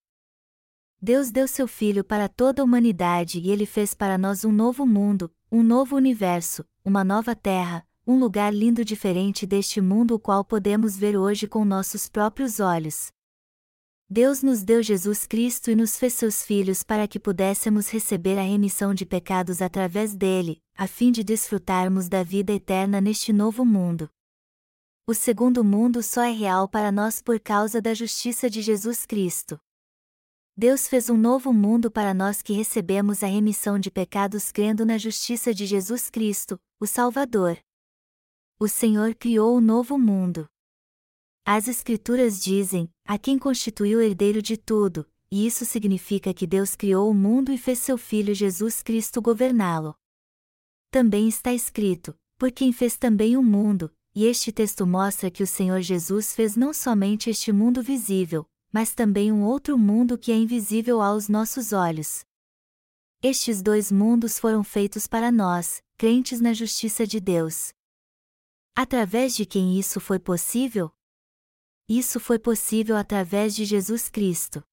Deus 1.02 1.32
deu 1.32 1.48
seu 1.48 1.68
Filho 1.68 2.04
para 2.04 2.30
toda 2.30 2.62
a 2.62 2.64
humanidade 2.64 3.40
e 3.40 3.50
ele 3.50 3.66
fez 3.66 3.96
para 3.96 4.20
nós 4.20 4.46
um 4.46 4.52
novo 4.52 4.86
mundo, 4.86 5.32
um 5.52 5.64
novo 5.64 5.96
universo, 5.96 6.64
uma 6.86 7.04
nova 7.04 7.36
terra, 7.36 7.84
um 8.06 8.20
lugar 8.20 8.54
lindo 8.54 8.86
diferente 8.86 9.48
deste 9.48 9.82
mundo 9.82 10.14
o 10.14 10.20
qual 10.20 10.46
podemos 10.46 10.96
ver 10.96 11.18
hoje 11.18 11.48
com 11.48 11.66
nossos 11.66 12.08
próprios 12.08 12.60
olhos. 12.60 13.12
Deus 14.14 14.44
nos 14.44 14.62
deu 14.62 14.84
Jesus 14.84 15.26
Cristo 15.26 15.72
e 15.72 15.76
nos 15.76 15.98
fez 15.98 16.12
seus 16.16 16.44
filhos 16.44 16.84
para 16.84 17.08
que 17.08 17.18
pudéssemos 17.18 17.90
receber 17.90 18.38
a 18.38 18.42
remissão 18.42 18.94
de 18.94 19.06
pecados 19.06 19.62
através 19.62 20.14
dele, 20.14 20.62
a 20.76 20.86
fim 20.86 21.14
de 21.14 21.24
desfrutarmos 21.24 22.10
da 22.10 22.22
vida 22.22 22.52
eterna 22.52 23.00
neste 23.00 23.32
novo 23.32 23.64
mundo. 23.64 24.10
O 25.08 25.14
segundo 25.14 25.64
mundo 25.64 26.04
só 26.04 26.24
é 26.24 26.32
real 26.32 26.68
para 26.68 26.92
nós 26.92 27.22
por 27.22 27.40
causa 27.40 27.82
da 27.82 27.94
justiça 27.94 28.50
de 28.50 28.62
Jesus 28.62 29.06
Cristo. 29.06 29.58
Deus 30.58 30.90
fez 30.90 31.10
um 31.10 31.16
novo 31.16 31.54
mundo 31.54 31.90
para 31.90 32.14
nós 32.14 32.42
que 32.42 32.52
recebemos 32.52 33.24
a 33.24 33.28
remissão 33.28 33.80
de 33.80 33.90
pecados 33.90 34.52
crendo 34.52 34.86
na 34.86 34.98
justiça 34.98 35.54
de 35.54 35.66
Jesus 35.66 36.10
Cristo, 36.10 36.60
o 36.82 36.86
Salvador. 36.86 37.58
O 38.60 38.68
Senhor 38.68 39.16
criou 39.16 39.56
o 39.56 39.62
novo 39.62 39.98
mundo. 39.98 40.51
As 41.46 41.68
Escrituras 41.68 42.42
dizem: 42.42 42.90
a 43.06 43.18
quem 43.18 43.38
constituiu 43.40 44.02
herdeiro 44.02 44.42
de 44.42 44.56
tudo, 44.58 45.10
e 45.32 45.48
isso 45.48 45.66
significa 45.66 46.34
que 46.34 46.46
Deus 46.46 46.76
criou 46.76 47.10
o 47.10 47.14
mundo 47.14 47.52
e 47.52 47.58
fez 47.58 47.80
seu 47.80 47.98
Filho 47.98 48.34
Jesus 48.34 48.84
Cristo 48.84 49.22
governá-lo. 49.22 49.96
Também 50.92 51.28
está 51.28 51.54
escrito: 51.54 52.16
por 52.38 52.52
quem 52.52 52.72
fez 52.72 52.98
também 52.98 53.36
o 53.36 53.42
mundo, 53.44 53.92
e 54.14 54.26
este 54.26 54.52
texto 54.52 54.86
mostra 54.86 55.32
que 55.32 55.42
o 55.42 55.48
Senhor 55.48 55.82
Jesus 55.82 56.34
fez 56.34 56.56
não 56.56 56.74
somente 56.74 57.30
este 57.30 57.52
mundo 57.52 57.82
visível, 57.82 58.46
mas 58.72 58.94
também 58.94 59.32
um 59.32 59.44
outro 59.44 59.78
mundo 59.78 60.18
que 60.18 60.32
é 60.32 60.36
invisível 60.36 61.02
aos 61.02 61.28
nossos 61.28 61.74
olhos. 61.74 62.24
Estes 63.22 63.62
dois 63.62 63.92
mundos 63.92 64.38
foram 64.38 64.64
feitos 64.64 65.08
para 65.08 65.32
nós, 65.32 65.82
crentes 65.98 66.42
na 66.42 66.54
justiça 66.54 67.06
de 67.06 67.20
Deus. 67.20 67.72
Através 68.76 69.36
de 69.36 69.46
quem 69.46 69.80
isso 69.80 70.00
foi 70.00 70.18
possível? 70.18 70.92
Isso 71.94 72.22
foi 72.22 72.40
possível 72.40 72.96
através 72.96 73.54
de 73.54 73.66
Jesus 73.66 74.08
Cristo. 74.08 74.64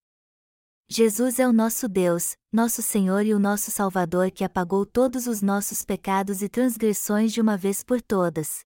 Jesus 0.89 1.41
é 1.41 1.49
o 1.49 1.53
nosso 1.53 1.89
Deus, 1.89 2.37
nosso 2.53 2.81
Senhor 2.81 3.27
e 3.27 3.35
o 3.35 3.41
nosso 3.41 3.73
Salvador 3.73 4.31
que 4.31 4.45
apagou 4.45 4.87
todos 4.87 5.27
os 5.27 5.43
nossos 5.43 5.85
pecados 5.85 6.43
e 6.43 6.49
transgressões 6.49 7.33
de 7.33 7.41
uma 7.41 7.57
vez 7.57 7.83
por 7.83 8.01
todas. 8.01 8.61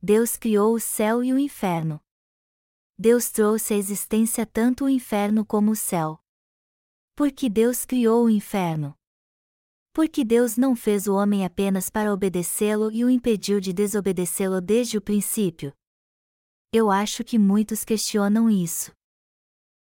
Deus 0.00 0.36
criou 0.36 0.72
o 0.72 0.78
céu 0.78 1.24
e 1.24 1.32
o 1.32 1.38
inferno. 1.38 2.00
Deus 2.96 3.28
trouxe 3.28 3.74
à 3.74 3.76
existência 3.76 4.46
tanto 4.46 4.84
o 4.84 4.88
inferno 4.88 5.44
como 5.44 5.72
o 5.72 5.76
céu. 5.76 6.20
Por 7.16 7.32
que 7.32 7.50
Deus 7.50 7.84
criou 7.84 8.26
o 8.26 8.30
inferno? 8.30 8.94
Porque 9.92 10.24
Deus 10.24 10.56
não 10.56 10.76
fez 10.76 11.08
o 11.08 11.14
homem 11.16 11.44
apenas 11.44 11.90
para 11.90 12.14
obedecê-lo 12.14 12.92
e 12.92 13.04
o 13.04 13.10
impediu 13.10 13.58
de 13.58 13.72
desobedecê-lo 13.72 14.60
desde 14.60 14.96
o 14.96 15.02
princípio? 15.02 15.76
Eu 16.72 16.90
acho 16.90 17.24
que 17.24 17.38
muitos 17.38 17.84
questionam 17.84 18.50
isso. 18.50 18.92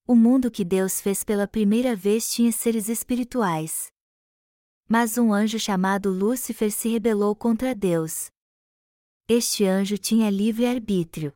O 0.07 0.15
mundo 0.15 0.49
que 0.49 0.63
Deus 0.63 1.01
fez 1.01 1.23
pela 1.23 1.47
primeira 1.47 1.95
vez 1.95 2.31
tinha 2.31 2.51
seres 2.51 2.89
espirituais. 2.89 3.91
Mas 4.87 5.17
um 5.17 5.33
anjo 5.33 5.59
chamado 5.59 6.09
Lúcifer 6.09 6.71
se 6.71 6.89
rebelou 6.89 7.35
contra 7.35 7.75
Deus, 7.75 8.31
este 9.31 9.63
anjo 9.63 9.95
tinha 9.95 10.27
livre 10.31 10.65
arbítrio. 10.65 11.31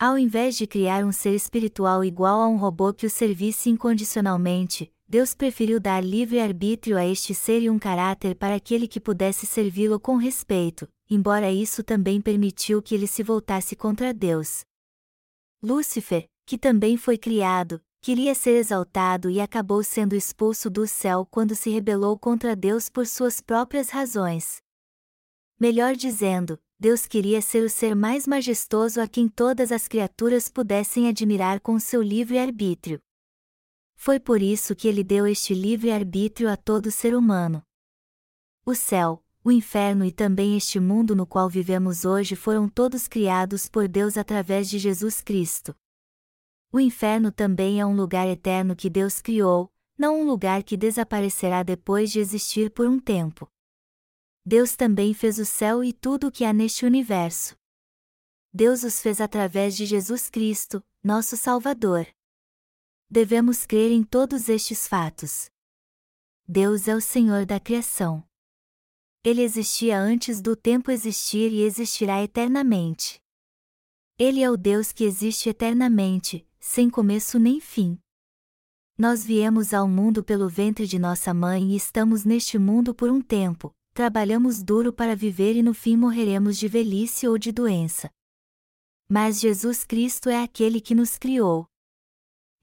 Ao 0.00 0.18
invés 0.18 0.56
de 0.56 0.66
criar 0.66 1.04
um 1.04 1.12
ser 1.12 1.32
espiritual 1.32 2.02
igual 2.02 2.40
a 2.40 2.48
um 2.48 2.56
robô 2.56 2.92
que 2.92 3.06
o 3.06 3.10
servisse 3.10 3.70
incondicionalmente, 3.70 4.92
Deus 5.06 5.32
preferiu 5.32 5.78
dar 5.78 6.02
livre 6.02 6.40
arbítrio 6.40 6.98
a 6.98 7.06
este 7.06 7.32
ser 7.36 7.62
e 7.62 7.70
um 7.70 7.78
caráter 7.78 8.34
para 8.34 8.56
aquele 8.56 8.88
que 8.88 8.98
pudesse 8.98 9.46
servi-lo 9.46 10.00
com 10.00 10.16
respeito, 10.16 10.88
embora 11.08 11.50
isso 11.50 11.82
também 11.82 12.20
permitiu 12.20 12.82
que 12.82 12.94
ele 12.94 13.06
se 13.06 13.22
voltasse 13.22 13.74
contra 13.74 14.12
Deus. 14.12 14.64
Lúcifer, 15.62 16.28
que 16.46 16.56
também 16.56 16.96
foi 16.96 17.18
criado, 17.18 17.80
queria 18.00 18.34
ser 18.34 18.56
exaltado 18.56 19.28
e 19.28 19.40
acabou 19.40 19.82
sendo 19.82 20.14
expulso 20.14 20.70
do 20.70 20.86
céu 20.86 21.26
quando 21.26 21.54
se 21.54 21.70
rebelou 21.70 22.18
contra 22.18 22.54
Deus 22.54 22.88
por 22.88 23.06
suas 23.06 23.40
próprias 23.40 23.90
razões. 23.90 24.62
Melhor 25.58 25.96
dizendo, 25.96 26.58
Deus 26.78 27.06
queria 27.06 27.42
ser 27.42 27.64
o 27.64 27.68
ser 27.68 27.96
mais 27.96 28.24
majestoso 28.26 29.00
a 29.00 29.08
quem 29.08 29.28
todas 29.28 29.72
as 29.72 29.88
criaturas 29.88 30.48
pudessem 30.48 31.08
admirar 31.08 31.60
com 31.60 31.78
seu 31.80 32.00
livre 32.00 32.38
arbítrio. 32.38 33.00
Foi 33.96 34.20
por 34.20 34.40
isso 34.40 34.76
que 34.76 34.86
ele 34.86 35.02
deu 35.02 35.26
este 35.26 35.54
livre 35.54 35.90
arbítrio 35.90 36.48
a 36.48 36.56
todo 36.56 36.88
ser 36.88 37.16
humano. 37.16 37.60
O 38.64 38.76
céu, 38.76 39.24
o 39.44 39.52
inferno 39.52 40.04
e 40.04 40.12
também 40.12 40.56
este 40.56 40.80
mundo 40.80 41.14
no 41.14 41.26
qual 41.26 41.48
vivemos 41.48 42.04
hoje 42.04 42.36
foram 42.36 42.68
todos 42.68 43.06
criados 43.06 43.68
por 43.68 43.88
Deus 43.88 44.16
através 44.16 44.68
de 44.68 44.78
Jesus 44.78 45.20
Cristo. 45.20 45.74
O 46.70 46.78
inferno 46.78 47.32
também 47.32 47.80
é 47.80 47.86
um 47.86 47.96
lugar 47.96 48.28
eterno 48.28 48.76
que 48.76 48.90
Deus 48.90 49.22
criou, 49.22 49.72
não 49.96 50.20
um 50.20 50.24
lugar 50.24 50.62
que 50.62 50.76
desaparecerá 50.76 51.62
depois 51.62 52.12
de 52.12 52.20
existir 52.20 52.70
por 52.70 52.86
um 52.86 53.00
tempo. 53.00 53.50
Deus 54.44 54.76
também 54.76 55.14
fez 55.14 55.38
o 55.38 55.44
céu 55.44 55.82
e 55.82 55.92
tudo 55.92 56.28
o 56.28 56.32
que 56.32 56.44
há 56.44 56.52
neste 56.52 56.84
universo. 56.84 57.56
Deus 58.52 58.82
os 58.82 59.00
fez 59.00 59.20
através 59.20 59.76
de 59.76 59.86
Jesus 59.86 60.28
Cristo, 60.28 60.84
nosso 61.02 61.36
Salvador. 61.36 62.06
Devemos 63.10 63.64
crer 63.64 63.90
em 63.90 64.02
todos 64.02 64.48
estes 64.48 64.86
fatos. 64.86 65.50
Deus 66.46 66.88
é 66.88 66.94
o 66.94 67.00
Senhor 67.00 67.46
da 67.46 67.58
criação. 67.58 68.27
Ele 69.24 69.42
existia 69.42 69.98
antes 69.98 70.40
do 70.40 70.54
tempo 70.54 70.90
existir 70.90 71.52
e 71.52 71.62
existirá 71.62 72.22
eternamente. 72.22 73.20
Ele 74.18 74.42
é 74.42 74.50
o 74.50 74.56
Deus 74.56 74.92
que 74.92 75.04
existe 75.04 75.48
eternamente, 75.48 76.46
sem 76.58 76.88
começo 76.88 77.38
nem 77.38 77.60
fim. 77.60 77.98
Nós 78.96 79.24
viemos 79.24 79.72
ao 79.72 79.88
mundo 79.88 80.24
pelo 80.24 80.48
ventre 80.48 80.86
de 80.86 80.98
nossa 80.98 81.32
mãe 81.32 81.72
e 81.72 81.76
estamos 81.76 82.24
neste 82.24 82.58
mundo 82.58 82.94
por 82.94 83.10
um 83.10 83.20
tempo, 83.20 83.72
trabalhamos 83.94 84.62
duro 84.62 84.92
para 84.92 85.14
viver 85.14 85.56
e 85.56 85.62
no 85.62 85.74
fim 85.74 85.96
morreremos 85.96 86.58
de 86.58 86.66
velhice 86.66 87.26
ou 87.26 87.38
de 87.38 87.52
doença. 87.52 88.10
Mas 89.08 89.40
Jesus 89.40 89.84
Cristo 89.84 90.28
é 90.28 90.42
aquele 90.42 90.80
que 90.80 90.94
nos 90.94 91.16
criou. 91.16 91.66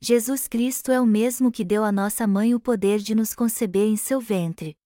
Jesus 0.02 0.48
Cristo 0.48 0.91
é 0.91 1.02
o 1.02 1.06
mesmo 1.06 1.52
que 1.52 1.63
deu 1.63 1.84
à 1.84 1.91
nossa 1.91 2.28
mãe 2.28 2.54
o 2.54 2.60
poder 2.60 3.00
de 3.00 3.15
nos 3.15 3.34
conceber 3.34 3.88
em 3.88 3.98
seu 3.98 4.22
ventre. 4.22 4.78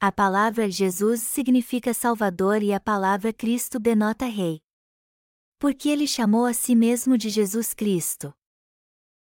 A 0.00 0.12
palavra 0.12 0.70
Jesus 0.70 1.22
significa 1.22 1.92
Salvador 1.92 2.62
e 2.62 2.72
a 2.72 2.78
palavra 2.78 3.32
Cristo 3.32 3.80
denota 3.80 4.26
Rei. 4.26 4.60
Porque 5.58 5.88
ele 5.88 6.06
chamou 6.06 6.46
a 6.46 6.52
si 6.52 6.76
mesmo 6.76 7.18
de 7.18 7.28
Jesus 7.28 7.74
Cristo. 7.74 8.32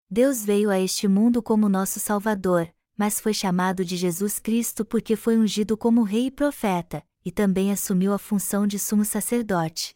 Deus 0.09 0.43
veio 0.43 0.69
a 0.69 0.77
este 0.77 1.07
mundo 1.07 1.41
como 1.41 1.69
nosso 1.69 1.97
Salvador, 1.97 2.69
mas 2.97 3.21
foi 3.21 3.33
chamado 3.33 3.85
de 3.85 3.95
Jesus 3.95 4.37
Cristo 4.37 4.83
porque 4.83 5.15
foi 5.15 5.37
ungido 5.37 5.77
como 5.77 6.03
rei 6.03 6.25
e 6.25 6.31
profeta, 6.31 7.07
e 7.23 7.31
também 7.31 7.71
assumiu 7.71 8.11
a 8.11 8.17
função 8.17 8.67
de 8.67 8.77
sumo 8.77 9.05
sacerdote. 9.05 9.95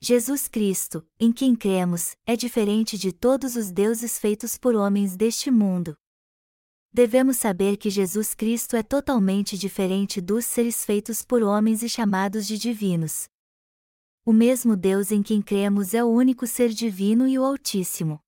Jesus 0.00 0.46
Cristo, 0.46 1.04
em 1.18 1.32
quem 1.32 1.56
cremos, 1.56 2.16
é 2.24 2.36
diferente 2.36 2.96
de 2.96 3.12
todos 3.12 3.56
os 3.56 3.72
deuses 3.72 4.16
feitos 4.16 4.56
por 4.56 4.76
homens 4.76 5.16
deste 5.16 5.50
mundo. 5.50 5.96
Devemos 6.94 7.38
saber 7.38 7.78
que 7.78 7.88
Jesus 7.88 8.34
Cristo 8.34 8.76
é 8.76 8.82
totalmente 8.82 9.56
diferente 9.56 10.20
dos 10.20 10.44
seres 10.44 10.84
feitos 10.84 11.24
por 11.24 11.42
homens 11.42 11.82
e 11.82 11.88
chamados 11.88 12.46
de 12.46 12.58
divinos. 12.58 13.28
O 14.26 14.32
mesmo 14.32 14.76
Deus 14.76 15.10
em 15.10 15.22
quem 15.22 15.40
cremos 15.40 15.94
é 15.94 16.04
o 16.04 16.08
único 16.08 16.46
ser 16.46 16.68
divino 16.68 17.26
e 17.26 17.38
o 17.38 17.44
Altíssimo. 17.44 18.20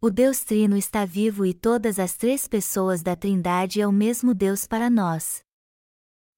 O 0.00 0.10
Deus 0.10 0.42
Trino 0.42 0.74
está 0.74 1.04
vivo 1.04 1.44
e 1.44 1.52
todas 1.52 1.98
as 1.98 2.16
três 2.16 2.48
pessoas 2.48 3.02
da 3.02 3.14
Trindade 3.14 3.78
é 3.78 3.86
o 3.86 3.92
mesmo 3.92 4.32
Deus 4.32 4.66
para 4.66 4.88
nós. 4.88 5.44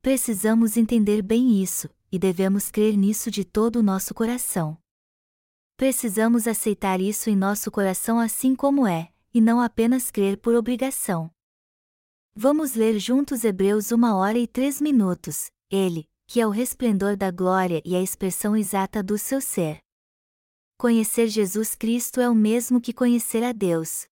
Precisamos 0.02 0.76
entender 0.76 1.22
bem 1.22 1.62
isso, 1.62 1.88
e 2.10 2.18
devemos 2.18 2.68
crer 2.68 2.96
nisso 2.96 3.30
de 3.30 3.44
todo 3.44 3.76
o 3.76 3.82
nosso 3.82 4.12
coração. 4.12 4.76
Precisamos 5.76 6.48
aceitar 6.48 7.00
isso 7.00 7.30
em 7.30 7.36
nosso 7.36 7.70
coração 7.70 8.18
assim 8.18 8.56
como 8.56 8.86
é, 8.88 9.12
e 9.38 9.40
não 9.40 9.60
apenas 9.60 10.10
crer 10.10 10.36
por 10.36 10.56
obrigação. 10.56 11.30
Vamos 12.34 12.74
ler 12.74 12.98
juntos 12.98 13.44
Hebreus 13.44 13.92
uma 13.92 14.16
hora 14.16 14.36
e 14.36 14.48
três 14.48 14.80
minutos. 14.80 15.46
Ele, 15.70 16.08
que 16.26 16.40
é 16.40 16.46
o 16.46 16.50
resplendor 16.50 17.16
da 17.16 17.30
glória 17.30 17.80
e 17.84 17.94
a 17.94 18.02
expressão 18.02 18.56
exata 18.56 19.00
do 19.00 19.16
seu 19.16 19.40
ser. 19.40 19.78
Conhecer 20.76 21.28
Jesus 21.28 21.76
Cristo 21.76 22.20
é 22.20 22.28
o 22.28 22.34
mesmo 22.34 22.80
que 22.80 22.92
conhecer 22.92 23.44
a 23.44 23.52
Deus. 23.52 24.06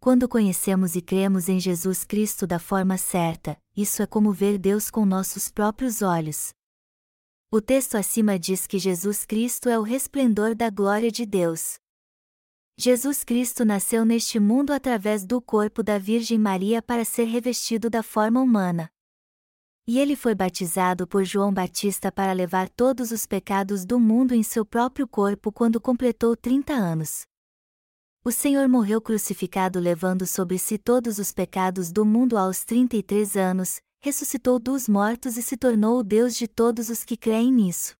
Quando 0.00 0.28
conhecemos 0.28 0.96
e 0.96 1.00
cremos 1.00 1.48
em 1.48 1.60
Jesus 1.60 2.04
Cristo 2.04 2.44
da 2.44 2.58
forma 2.58 2.98
certa, 2.98 3.56
isso 3.76 4.02
é 4.02 4.06
como 4.06 4.32
ver 4.32 4.58
Deus 4.58 4.90
com 4.90 5.06
nossos 5.06 5.48
próprios 5.48 6.02
olhos. 6.02 6.52
O 7.52 7.60
texto 7.60 7.94
acima 7.94 8.36
diz 8.36 8.66
que 8.66 8.80
Jesus 8.80 9.24
Cristo 9.24 9.68
é 9.68 9.78
o 9.78 9.82
resplendor 9.82 10.56
da 10.56 10.70
glória 10.70 11.10
de 11.10 11.24
Deus. 11.24 11.78
Jesus 12.76 13.22
Cristo 13.22 13.64
nasceu 13.64 14.04
neste 14.04 14.40
mundo 14.40 14.72
através 14.72 15.24
do 15.24 15.40
corpo 15.40 15.80
da 15.80 15.96
Virgem 15.96 16.38
Maria 16.38 16.82
para 16.82 17.04
ser 17.04 17.24
revestido 17.24 17.88
da 17.88 18.02
forma 18.02 18.40
humana. 18.40 18.90
E 19.86 19.98
ele 20.00 20.16
foi 20.16 20.34
batizado 20.34 21.06
por 21.06 21.24
João 21.24 21.54
Batista 21.54 22.10
para 22.10 22.32
levar 22.32 22.68
todos 22.68 23.12
os 23.12 23.26
pecados 23.26 23.84
do 23.84 24.00
mundo 24.00 24.34
em 24.34 24.42
seu 24.42 24.64
próprio 24.64 25.06
corpo 25.06 25.52
quando 25.52 25.80
completou 25.80 26.36
30 26.36 26.72
anos. 26.72 27.22
O 28.24 28.32
Senhor 28.32 28.66
morreu 28.66 29.00
crucificado 29.00 29.78
levando 29.78 30.26
sobre 30.26 30.58
si 30.58 30.76
todos 30.76 31.18
os 31.18 31.30
pecados 31.30 31.92
do 31.92 32.04
mundo 32.04 32.36
aos 32.36 32.64
33 32.64 33.36
anos, 33.36 33.80
ressuscitou 34.00 34.58
dos 34.58 34.88
mortos 34.88 35.36
e 35.36 35.42
se 35.42 35.56
tornou 35.56 36.00
o 36.00 36.02
Deus 36.02 36.34
de 36.34 36.48
todos 36.48 36.88
os 36.88 37.04
que 37.04 37.16
creem 37.16 37.52
nisso. 37.52 37.94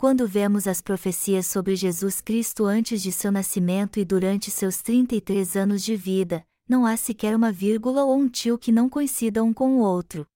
Quando 0.00 0.26
vemos 0.26 0.66
as 0.66 0.80
profecias 0.80 1.46
sobre 1.46 1.76
Jesus 1.76 2.22
Cristo 2.22 2.64
antes 2.64 3.02
de 3.02 3.12
seu 3.12 3.30
nascimento 3.30 4.00
e 4.00 4.04
durante 4.06 4.50
seus 4.50 4.80
33 4.80 5.56
anos 5.56 5.84
de 5.84 5.94
vida, 5.94 6.42
não 6.66 6.86
há 6.86 6.96
sequer 6.96 7.36
uma 7.36 7.52
vírgula 7.52 8.02
ou 8.04 8.16
um 8.16 8.26
tio 8.26 8.56
que 8.56 8.72
não 8.72 8.88
coincidam 8.88 9.48
um 9.48 9.52
com 9.52 9.76
o 9.76 9.80
outro. 9.80 10.26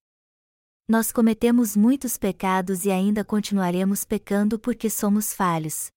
Nós 0.87 1.11
cometemos 1.11 1.75
muitos 1.75 2.19
pecados 2.19 2.85
e 2.85 2.91
ainda 2.91 3.25
continuaremos 3.25 4.05
pecando 4.05 4.59
porque 4.59 4.91
somos 4.91 5.33
falhos. 5.33 5.91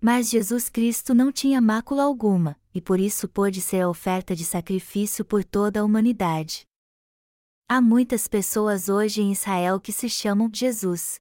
Mas 0.00 0.30
Jesus 0.30 0.68
Cristo 0.68 1.12
não 1.12 1.32
tinha 1.32 1.60
mácula 1.60 2.04
alguma, 2.04 2.56
e 2.72 2.80
por 2.80 3.00
isso 3.00 3.28
pôde 3.28 3.60
ser 3.60 3.80
a 3.80 3.88
oferta 3.88 4.36
de 4.36 4.44
sacrifício 4.44 5.24
por 5.24 5.42
toda 5.42 5.80
a 5.80 5.84
humanidade. 5.84 6.62
Há 7.68 7.80
muitas 7.80 8.28
pessoas 8.28 8.88
hoje 8.88 9.22
em 9.22 9.32
Israel 9.32 9.80
que 9.80 9.90
se 9.90 10.08
chamam 10.08 10.48
Jesus. 10.54 11.18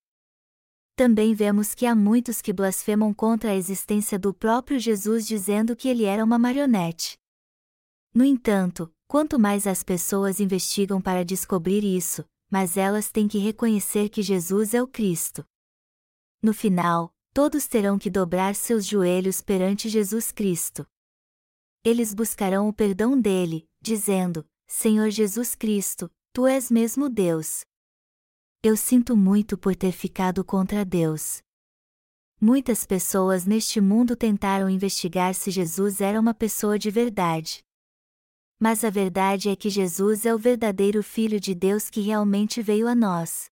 Também 1.00 1.34
vemos 1.34 1.74
que 1.74 1.86
há 1.86 1.96
muitos 1.96 2.42
que 2.42 2.52
blasfemam 2.52 3.14
contra 3.14 3.52
a 3.52 3.56
existência 3.56 4.20
do 4.20 4.34
próprio 4.34 4.78
Jesus 4.78 5.26
dizendo 5.26 5.74
que 5.74 5.88
ele 5.88 6.04
era 6.04 6.22
uma 6.22 6.38
marionete. 6.38 7.18
No 8.14 8.26
entanto, 8.26 8.94
quanto 9.08 9.40
mais 9.40 9.66
as 9.66 9.82
pessoas 9.82 10.42
investigam 10.42 11.02
para 11.02 11.24
descobrir 11.24 11.86
isso, 11.86 12.26
mas 12.52 12.76
elas 12.76 13.10
têm 13.10 13.30
que 13.30 13.38
reconhecer 13.38 14.10
que 14.10 14.22
Jesus 14.22 14.74
é 14.74 14.84
o 14.84 14.88
Cristo. 14.88 15.46
No 16.44 16.54
final, 16.54 17.14
todos 17.34 17.66
terão 17.66 17.98
que 17.98 18.10
dobrar 18.10 18.54
seus 18.54 18.86
joelhos 18.86 19.40
perante 19.40 19.88
Jesus 19.88 20.34
Cristo. 20.34 20.86
Eles 21.82 22.14
buscarão 22.14 22.68
o 22.68 22.74
perdão 22.74 23.18
dele, 23.18 23.66
dizendo: 23.82 24.46
Senhor 24.68 25.10
Jesus 25.12 25.56
Cristo, 25.56 26.12
tu 26.34 26.46
és 26.46 26.70
mesmo 26.70 27.08
Deus. 27.08 27.64
Eu 28.62 28.76
sinto 28.76 29.16
muito 29.16 29.58
por 29.58 29.74
ter 29.74 29.94
ficado 29.94 30.44
contra 30.44 30.84
Deus. 30.84 31.42
Muitas 32.42 32.86
pessoas 32.86 33.46
neste 33.46 33.80
mundo 33.80 34.18
tentaram 34.18 34.70
investigar 34.70 35.34
se 35.34 35.50
Jesus 35.50 36.02
era 36.02 36.20
uma 36.20 36.34
pessoa 36.34 36.78
de 36.78 36.92
verdade. 36.92 37.64
Mas 38.60 38.84
a 38.84 38.90
verdade 38.90 39.48
é 39.48 39.56
que 39.56 39.70
Jesus 39.70 40.26
é 40.26 40.36
o 40.36 40.38
verdadeiro 40.38 41.02
Filho 41.02 41.40
de 41.40 41.56
Deus 41.56 41.90
que 41.90 42.02
realmente 42.02 42.62
veio 42.62 42.90
a 42.90 42.94
nós. 42.94 43.50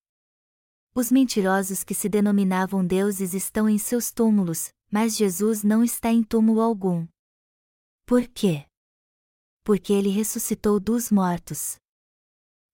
Os 0.93 1.09
mentirosos 1.09 1.85
que 1.85 1.95
se 1.95 2.09
denominavam 2.09 2.85
deuses 2.85 3.33
estão 3.33 3.69
em 3.69 3.77
seus 3.77 4.11
túmulos, 4.11 4.73
mas 4.91 5.15
Jesus 5.15 5.63
não 5.63 5.85
está 5.85 6.11
em 6.11 6.21
túmulo 6.21 6.59
algum. 6.59 7.07
Por 8.05 8.27
quê? 8.27 8.65
Porque 9.63 9.93
ele 9.93 10.09
ressuscitou 10.09 10.81
dos 10.81 11.09
mortos. 11.09 11.77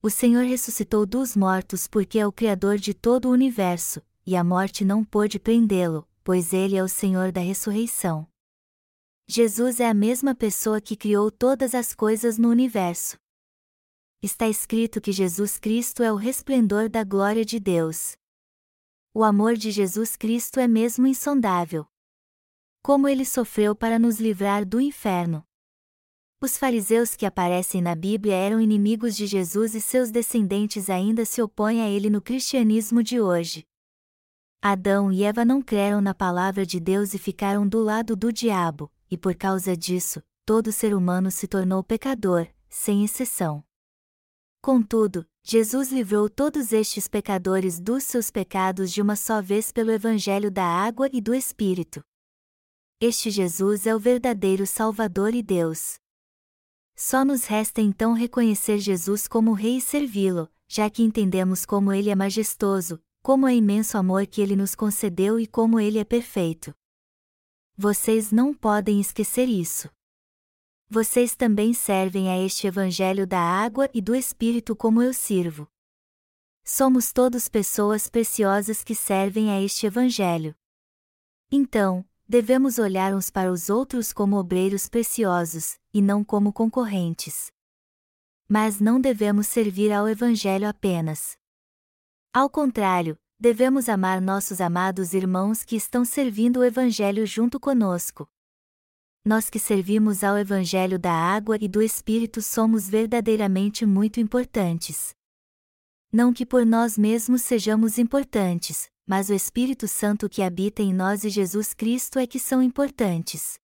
O 0.05 0.09
Senhor 0.09 0.43
ressuscitou 0.43 1.05
dos 1.05 1.33
mortos 1.33 1.87
porque 1.87 2.19
é 2.19 2.27
o 2.27 2.31
Criador 2.31 2.77
de 2.77 2.93
todo 2.93 3.29
o 3.29 3.31
universo, 3.31 4.01
e 4.25 4.35
a 4.35 4.43
morte 4.43 4.83
não 4.83 5.01
pôde 5.01 5.39
prendê-lo, 5.39 6.05
pois 6.25 6.51
ele 6.51 6.75
é 6.75 6.83
o 6.83 6.89
Senhor 6.89 7.31
da 7.31 7.39
ressurreição. 7.39 8.27
Jesus 9.25 9.79
é 9.79 9.87
a 9.87 9.93
mesma 9.93 10.35
pessoa 10.35 10.81
que 10.81 10.97
criou 10.97 11.31
todas 11.31 11.73
as 11.73 11.95
coisas 11.95 12.37
no 12.37 12.49
universo. 12.49 13.15
Está 14.21 14.45
escrito 14.49 14.99
que 14.99 15.13
Jesus 15.13 15.57
Cristo 15.57 16.03
é 16.03 16.11
o 16.11 16.17
resplendor 16.17 16.89
da 16.89 17.05
glória 17.05 17.45
de 17.45 17.57
Deus. 17.57 18.17
O 19.13 19.23
amor 19.23 19.55
de 19.55 19.71
Jesus 19.71 20.17
Cristo 20.17 20.59
é 20.59 20.67
mesmo 20.67 21.07
insondável. 21.07 21.85
Como 22.81 23.07
ele 23.07 23.23
sofreu 23.23 23.73
para 23.73 23.97
nos 23.97 24.19
livrar 24.19 24.65
do 24.65 24.81
inferno. 24.81 25.45
Os 26.43 26.57
fariseus 26.57 27.15
que 27.15 27.25
aparecem 27.25 27.81
na 27.81 27.95
Bíblia 27.95 28.35
eram 28.35 28.59
inimigos 28.59 29.15
de 29.15 29.25
Jesus 29.25 29.73
e 29.75 29.79
seus 29.79 30.11
descendentes 30.11 30.89
ainda 30.89 31.23
se 31.23 31.41
opõem 31.41 31.81
a 31.81 31.89
ele 31.89 32.09
no 32.09 32.21
cristianismo 32.21 33.01
de 33.01 33.17
hoje. 33.21 33.65
Adão 34.61 35.09
e 35.09 35.23
Eva 35.23 35.45
não 35.45 35.61
creram 35.61 36.01
na 36.01 36.13
palavra 36.13 36.65
de 36.65 36.81
Deus 36.81 37.13
e 37.13 37.17
ficaram 37.17 37.65
do 37.65 37.81
lado 37.81 38.13
do 38.13 38.29
diabo, 38.29 38.91
e 39.09 39.17
por 39.17 39.33
causa 39.35 39.73
disso, 39.77 40.21
todo 40.45 40.69
ser 40.69 40.93
humano 40.93 41.31
se 41.31 41.47
tornou 41.47 41.81
pecador, 41.81 42.45
sem 42.67 43.05
exceção. 43.05 43.63
Contudo, 44.61 45.25
Jesus 45.45 45.93
livrou 45.93 46.29
todos 46.29 46.73
estes 46.73 47.07
pecadores 47.07 47.79
dos 47.79 48.03
seus 48.03 48.29
pecados 48.29 48.91
de 48.91 49.01
uma 49.01 49.15
só 49.15 49.41
vez 49.41 49.71
pelo 49.71 49.91
Evangelho 49.91 50.51
da 50.51 50.65
água 50.65 51.07
e 51.13 51.21
do 51.21 51.33
Espírito. 51.33 52.03
Este 52.99 53.31
Jesus 53.31 53.87
é 53.87 53.95
o 53.95 53.99
verdadeiro 53.99 54.67
Salvador 54.67 55.33
e 55.33 55.41
Deus. 55.41 56.02
Só 56.95 57.25
nos 57.25 57.45
resta 57.45 57.81
então 57.81 58.13
reconhecer 58.13 58.77
Jesus 58.77 59.27
como 59.27 59.53
Rei 59.53 59.77
e 59.77 59.81
servi-lo, 59.81 60.49
já 60.67 60.89
que 60.89 61.03
entendemos 61.03 61.65
como 61.65 61.91
ele 61.91 62.09
é 62.09 62.15
majestoso, 62.15 63.01
como 63.21 63.47
é 63.47 63.55
imenso 63.55 63.97
amor 63.97 64.27
que 64.27 64.41
ele 64.41 64.55
nos 64.55 64.75
concedeu 64.75 65.39
e 65.39 65.47
como 65.47 65.79
ele 65.79 65.97
é 65.97 66.03
perfeito. 66.03 66.73
Vocês 67.75 68.31
não 68.31 68.53
podem 68.53 68.99
esquecer 68.99 69.49
isso. 69.49 69.89
Vocês 70.89 71.35
também 71.35 71.73
servem 71.73 72.29
a 72.29 72.37
este 72.37 72.67
Evangelho 72.67 73.25
da 73.25 73.39
água 73.39 73.89
e 73.93 74.01
do 74.01 74.13
Espírito 74.13 74.75
como 74.75 75.01
eu 75.01 75.11
sirvo. 75.11 75.67
Somos 76.63 77.11
todos 77.11 77.49
pessoas 77.49 78.07
preciosas 78.07 78.83
que 78.83 78.93
servem 78.93 79.51
a 79.51 79.59
este 79.59 79.87
Evangelho. 79.87 80.55
Então, 81.51 82.05
devemos 82.33 82.79
olhar 82.79 83.13
uns 83.13 83.29
para 83.29 83.51
os 83.51 83.69
outros 83.69 84.11
como 84.11 84.37
obreiros 84.37 84.89
preciosos, 84.89 85.77
e 85.93 86.01
não 86.01 86.23
como 86.23 86.51
concorrentes. 86.51 87.51
Mas 88.49 88.79
não 88.79 88.99
devemos 88.99 89.45
servir 89.45 89.91
ao 89.91 90.09
Evangelho 90.09 90.67
apenas. 90.67 91.37
Ao 92.33 92.49
contrário, 92.49 93.15
devemos 93.39 93.87
amar 93.87 94.19
nossos 94.19 94.59
amados 94.59 95.13
irmãos 95.13 95.63
que 95.63 95.75
estão 95.75 96.03
servindo 96.03 96.61
o 96.61 96.63
Evangelho 96.63 97.23
junto 97.23 97.59
conosco. 97.59 98.27
Nós 99.23 99.47
que 99.47 99.59
servimos 99.59 100.23
ao 100.23 100.35
Evangelho 100.35 100.97
da 100.97 101.13
água 101.13 101.55
e 101.61 101.67
do 101.67 101.83
Espírito 101.83 102.41
somos 102.41 102.89
verdadeiramente 102.89 103.85
muito 103.85 104.19
importantes. 104.19 105.13
Não 106.11 106.33
que 106.33 106.47
por 106.47 106.65
nós 106.65 106.97
mesmos 106.97 107.43
sejamos 107.43 107.99
importantes, 107.99 108.89
mas 109.05 109.29
o 109.29 109.33
Espírito 109.33 109.87
Santo 109.87 110.29
que 110.29 110.41
habita 110.41 110.81
em 110.81 110.93
nós 110.93 111.23
e 111.23 111.29
Jesus 111.29 111.73
Cristo 111.73 112.17
é 112.19 112.25
que 112.25 112.39
são 112.39 112.61
importantes. 112.61 113.59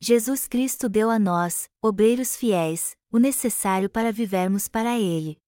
Jesus 0.00 0.46
Cristo 0.46 0.88
deu 0.88 1.10
a 1.10 1.18
nós, 1.18 1.68
obreiros 1.82 2.36
fiéis, 2.36 2.96
o 3.10 3.18
necessário 3.18 3.88
para 3.88 4.12
vivermos 4.12 4.68
para 4.68 4.98
Ele. 4.98 5.38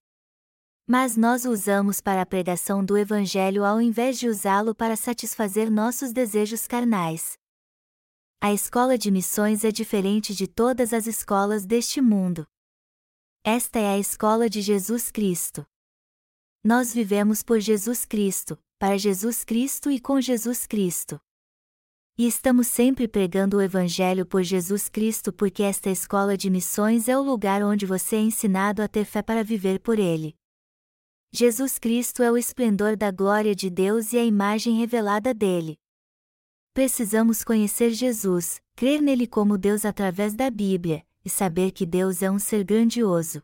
Mas 0.87 1.17
nós 1.17 1.45
o 1.45 1.51
usamos 1.51 2.01
para 2.01 2.23
a 2.23 2.27
pregação 2.27 2.83
do 2.83 2.97
Evangelho 2.97 3.65
ao 3.65 3.81
invés 3.81 4.19
de 4.19 4.27
usá-lo 4.27 4.75
para 4.75 4.97
satisfazer 4.97 5.71
nossos 5.71 6.13
desejos 6.13 6.67
carnais. 6.67 7.39
A 8.41 8.55
escola 8.55 8.97
de 8.97 9.11
missões 9.11 9.65
é 9.65 9.71
diferente 9.71 10.35
de 10.35 10.47
todas 10.47 10.93
as 10.95 11.07
escolas 11.07 11.67
deste 11.67 12.01
mundo. 12.01 12.47
Esta 13.45 13.79
é 13.79 13.89
a 13.95 13.99
escola 13.99 14.49
de 14.49 14.63
Jesus 14.63 15.11
Cristo. 15.11 15.67
Nós 16.65 16.95
vivemos 16.95 17.43
por 17.43 17.61
Jesus 17.61 18.05
Cristo, 18.05 18.59
para 18.79 18.97
Jesus 18.97 19.43
Cristo 19.43 19.91
e 19.91 19.99
com 19.99 20.21
Jesus 20.21 20.65
Cristo. 20.65 21.21
E 22.17 22.27
estamos 22.27 22.69
sempre 22.69 23.09
pregando 23.09 23.57
o 23.57 23.61
Evangelho 23.61 24.25
por 24.25 24.45
Jesus 24.45 24.89
Cristo 24.89 25.33
porque 25.33 25.65
esta 25.65 25.91
escola 25.91 26.37
de 26.37 26.49
missões 26.49 27.09
é 27.09 27.19
o 27.19 27.23
lugar 27.23 27.63
onde 27.63 27.85
você 27.85 28.17
é 28.17 28.21
ensinado 28.21 28.81
a 28.81 28.87
ter 28.87 29.05
fé 29.05 29.21
para 29.21 29.43
viver 29.43 29.81
por 29.81 29.99
Ele. 29.99 30.37
Jesus 31.33 31.77
Cristo 31.79 32.23
é 32.23 32.31
o 32.31 32.39
esplendor 32.39 32.97
da 32.97 33.11
glória 33.11 33.55
de 33.55 33.69
Deus 33.69 34.13
e 34.13 34.19
a 34.19 34.25
imagem 34.25 34.77
revelada 34.79 35.35
dele. 35.35 35.77
Precisamos 36.73 37.43
conhecer 37.43 37.91
Jesus, 37.91 38.61
crer 38.77 39.03
nele 39.03 39.27
como 39.27 39.59
Deus 39.59 39.85
através 39.85 40.35
da 40.35 40.49
Bíblia, 40.51 41.05
e 41.25 41.29
saber 41.29 41.73
que 41.73 41.85
Deus 41.85 42.23
é 42.23 42.31
um 42.31 42.39
ser 42.39 42.63
grandioso. 42.63 43.43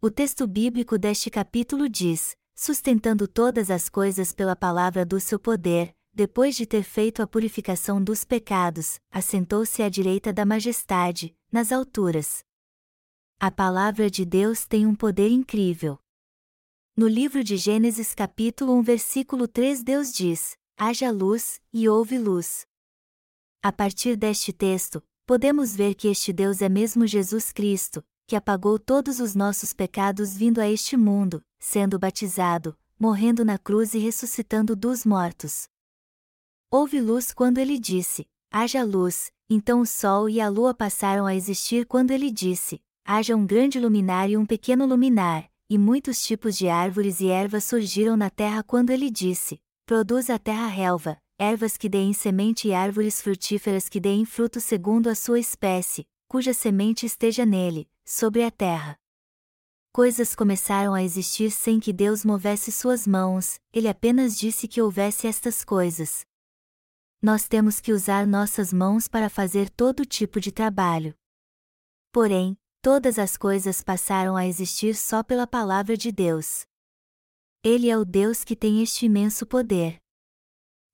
O 0.00 0.10
texto 0.10 0.46
bíblico 0.46 0.98
deste 0.98 1.30
capítulo 1.30 1.88
diz: 1.90 2.34
sustentando 2.60 3.26
todas 3.26 3.70
as 3.70 3.88
coisas 3.88 4.32
pela 4.34 4.54
palavra 4.54 5.06
do 5.06 5.18
seu 5.18 5.38
poder, 5.38 5.96
depois 6.12 6.54
de 6.54 6.66
ter 6.66 6.82
feito 6.82 7.22
a 7.22 7.26
purificação 7.26 8.04
dos 8.04 8.22
pecados, 8.22 9.00
assentou-se 9.10 9.82
à 9.82 9.88
direita 9.88 10.30
da 10.30 10.44
majestade, 10.44 11.34
nas 11.50 11.72
alturas. 11.72 12.44
A 13.38 13.50
palavra 13.50 14.10
de 14.10 14.26
Deus 14.26 14.66
tem 14.66 14.86
um 14.86 14.94
poder 14.94 15.30
incrível. 15.30 15.98
No 16.94 17.08
livro 17.08 17.42
de 17.42 17.56
Gênesis, 17.56 18.14
capítulo 18.14 18.74
1, 18.74 18.82
versículo 18.82 19.48
3, 19.48 19.82
Deus 19.82 20.12
diz: 20.12 20.54
Haja 20.76 21.10
luz, 21.10 21.62
e 21.72 21.88
houve 21.88 22.18
luz. 22.18 22.66
A 23.62 23.72
partir 23.72 24.16
deste 24.16 24.52
texto, 24.52 25.02
podemos 25.24 25.74
ver 25.74 25.94
que 25.94 26.08
este 26.08 26.30
Deus 26.30 26.60
é 26.60 26.68
mesmo 26.68 27.06
Jesus 27.06 27.52
Cristo, 27.52 28.04
que 28.30 28.36
apagou 28.36 28.78
todos 28.78 29.18
os 29.18 29.34
nossos 29.34 29.72
pecados 29.72 30.36
vindo 30.36 30.60
a 30.60 30.70
este 30.70 30.96
mundo, 30.96 31.42
sendo 31.58 31.98
batizado, 31.98 32.78
morrendo 32.96 33.44
na 33.44 33.58
cruz 33.58 33.92
e 33.92 33.98
ressuscitando 33.98 34.76
dos 34.76 35.04
mortos. 35.04 35.66
Houve 36.70 37.00
luz 37.00 37.32
quando 37.32 37.58
ele 37.58 37.76
disse: 37.76 38.28
haja 38.48 38.84
luz, 38.84 39.32
então 39.48 39.80
o 39.80 39.84
sol 39.84 40.28
e 40.28 40.40
a 40.40 40.48
lua 40.48 40.72
passaram 40.72 41.26
a 41.26 41.34
existir 41.34 41.86
quando 41.86 42.12
ele 42.12 42.30
disse: 42.30 42.80
haja 43.04 43.34
um 43.34 43.44
grande 43.44 43.80
luminar 43.80 44.30
e 44.30 44.36
um 44.36 44.46
pequeno 44.46 44.86
luminar, 44.86 45.50
e 45.68 45.76
muitos 45.76 46.22
tipos 46.22 46.56
de 46.56 46.68
árvores 46.68 47.20
e 47.20 47.26
ervas 47.26 47.64
surgiram 47.64 48.16
na 48.16 48.30
terra 48.30 48.62
quando 48.62 48.90
ele 48.90 49.10
disse: 49.10 49.60
produz 49.84 50.30
a 50.30 50.38
terra 50.38 50.68
relva, 50.68 51.18
ervas 51.36 51.76
que 51.76 51.88
deem 51.88 52.12
semente 52.12 52.68
e 52.68 52.74
árvores 52.74 53.20
frutíferas 53.20 53.88
que 53.88 53.98
deem 53.98 54.24
fruto 54.24 54.60
segundo 54.60 55.08
a 55.08 55.16
sua 55.16 55.40
espécie, 55.40 56.06
cuja 56.30 56.54
semente 56.54 57.04
esteja 57.04 57.44
nele, 57.44 57.90
sobre 58.06 58.44
a 58.44 58.50
terra. 58.50 58.96
Coisas 59.92 60.34
começaram 60.34 60.94
a 60.94 61.02
existir 61.02 61.50
sem 61.50 61.80
que 61.80 61.92
Deus 61.92 62.24
movesse 62.24 62.70
suas 62.70 63.06
mãos, 63.06 63.60
ele 63.72 63.88
apenas 63.88 64.38
disse 64.38 64.68
que 64.68 64.80
houvesse 64.80 65.26
estas 65.26 65.64
coisas 65.64 66.24
nós 67.22 67.46
temos 67.46 67.80
que 67.80 67.92
usar 67.92 68.26
nossas 68.26 68.72
mãos 68.72 69.06
para 69.06 69.28
fazer 69.28 69.68
todo 69.68 70.06
tipo 70.06 70.40
de 70.40 70.50
trabalho. 70.50 71.14
Porém, 72.10 72.56
todas 72.80 73.18
as 73.18 73.36
coisas 73.36 73.82
passaram 73.82 74.36
a 74.36 74.46
existir 74.46 74.96
só 74.96 75.22
pela 75.22 75.46
palavra 75.46 75.96
de 75.96 76.10
Deus. 76.10 76.64
Ele 77.62 77.90
é 77.90 77.98
o 77.98 78.06
Deus 78.06 78.42
que 78.42 78.56
tem 78.56 78.82
este 78.82 79.04
imenso 79.04 79.44
poder. 79.44 80.00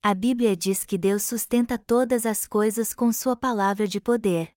A 0.02 0.14
Bíblia 0.14 0.56
diz 0.56 0.84
que 0.84 0.98
Deus 0.98 1.22
sustenta 1.22 1.78
todas 1.78 2.26
as 2.26 2.46
coisas 2.46 2.92
com 2.92 3.12
Sua 3.12 3.36
palavra 3.36 3.86
de 3.86 4.00
poder. 4.00 4.55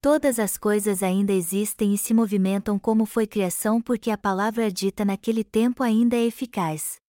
Todas 0.00 0.38
as 0.38 0.56
coisas 0.56 1.02
ainda 1.02 1.32
existem 1.32 1.92
e 1.92 1.98
se 1.98 2.14
movimentam 2.14 2.78
como 2.78 3.04
foi 3.04 3.26
criação 3.26 3.82
porque 3.82 4.12
a 4.12 4.16
palavra 4.16 4.70
dita 4.70 5.04
naquele 5.04 5.42
tempo 5.42 5.82
ainda 5.82 6.14
é 6.14 6.24
eficaz. 6.24 7.00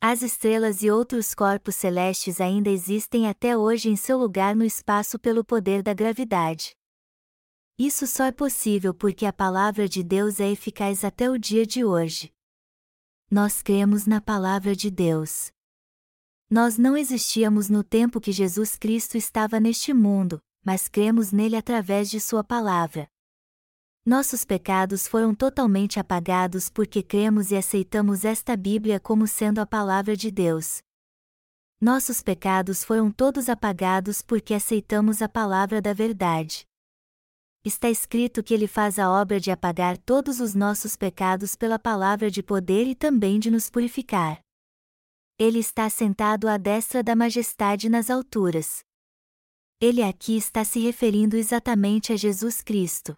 As 0.00 0.20
estrelas 0.20 0.82
e 0.82 0.90
outros 0.90 1.32
corpos 1.32 1.76
celestes 1.76 2.40
ainda 2.40 2.68
existem 2.68 3.28
até 3.28 3.56
hoje 3.56 3.88
em 3.88 3.94
seu 3.94 4.18
lugar 4.18 4.56
no 4.56 4.64
espaço 4.64 5.16
pelo 5.16 5.44
poder 5.44 5.80
da 5.80 5.94
gravidade. 5.94 6.74
Isso 7.78 8.04
só 8.08 8.24
é 8.24 8.32
possível 8.32 8.92
porque 8.92 9.24
a 9.24 9.32
palavra 9.32 9.88
de 9.88 10.02
Deus 10.02 10.40
é 10.40 10.50
eficaz 10.50 11.04
até 11.04 11.30
o 11.30 11.38
dia 11.38 11.64
de 11.64 11.84
hoje. 11.84 12.32
Nós 13.30 13.62
cremos 13.62 14.06
na 14.06 14.20
palavra 14.20 14.74
de 14.74 14.90
Deus. 14.90 15.52
Nós 16.50 16.76
não 16.76 16.96
existíamos 16.96 17.68
no 17.68 17.84
tempo 17.84 18.20
que 18.20 18.32
Jesus 18.32 18.74
Cristo 18.74 19.16
estava 19.16 19.60
neste 19.60 19.94
mundo, 19.94 20.42
mas 20.64 20.88
cremos 20.88 21.32
nele 21.32 21.56
através 21.56 22.10
de 22.10 22.20
Sua 22.20 22.44
palavra. 22.44 23.08
Nossos 24.04 24.44
pecados 24.44 25.06
foram 25.06 25.32
totalmente 25.32 26.00
apagados 26.00 26.68
porque 26.68 27.02
cremos 27.02 27.52
e 27.52 27.56
aceitamos 27.56 28.24
esta 28.24 28.56
Bíblia 28.56 28.98
como 28.98 29.28
sendo 29.28 29.60
a 29.60 29.66
palavra 29.66 30.16
de 30.16 30.30
Deus. 30.30 30.82
Nossos 31.80 32.22
pecados 32.22 32.82
foram 32.82 33.10
todos 33.10 33.48
apagados 33.48 34.20
porque 34.20 34.54
aceitamos 34.54 35.22
a 35.22 35.28
palavra 35.28 35.80
da 35.80 35.92
verdade. 35.92 36.66
Está 37.64 37.88
escrito 37.88 38.42
que 38.42 38.52
Ele 38.52 38.66
faz 38.66 38.98
a 38.98 39.08
obra 39.08 39.38
de 39.38 39.52
apagar 39.52 39.96
todos 39.96 40.40
os 40.40 40.52
nossos 40.52 40.96
pecados 40.96 41.54
pela 41.54 41.78
palavra 41.78 42.28
de 42.28 42.42
poder 42.42 42.88
e 42.88 42.94
também 42.96 43.38
de 43.38 43.52
nos 43.52 43.70
purificar. 43.70 44.40
Ele 45.38 45.60
está 45.60 45.88
sentado 45.88 46.48
à 46.48 46.56
destra 46.56 47.04
da 47.04 47.14
majestade 47.14 47.88
nas 47.88 48.10
alturas. 48.10 48.84
Ele 49.84 50.00
aqui 50.00 50.36
está 50.36 50.64
se 50.64 50.78
referindo 50.78 51.36
exatamente 51.36 52.12
a 52.12 52.16
Jesus 52.16 52.62
Cristo. 52.62 53.16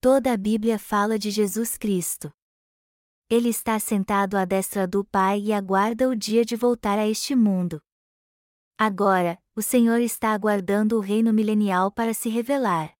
Toda 0.00 0.32
a 0.32 0.36
Bíblia 0.36 0.80
fala 0.80 1.16
de 1.16 1.30
Jesus 1.30 1.78
Cristo. 1.78 2.28
Ele 3.28 3.50
está 3.50 3.78
sentado 3.78 4.36
à 4.36 4.44
destra 4.44 4.84
do 4.84 5.04
Pai 5.04 5.38
e 5.38 5.52
aguarda 5.52 6.08
o 6.08 6.16
dia 6.16 6.44
de 6.44 6.56
voltar 6.56 6.98
a 6.98 7.06
este 7.06 7.36
mundo. 7.36 7.80
Agora, 8.76 9.40
o 9.54 9.62
Senhor 9.62 10.00
está 10.00 10.32
aguardando 10.32 10.96
o 10.96 11.00
reino 11.00 11.32
milenial 11.32 11.92
para 11.92 12.12
se 12.14 12.28
revelar. 12.28 12.92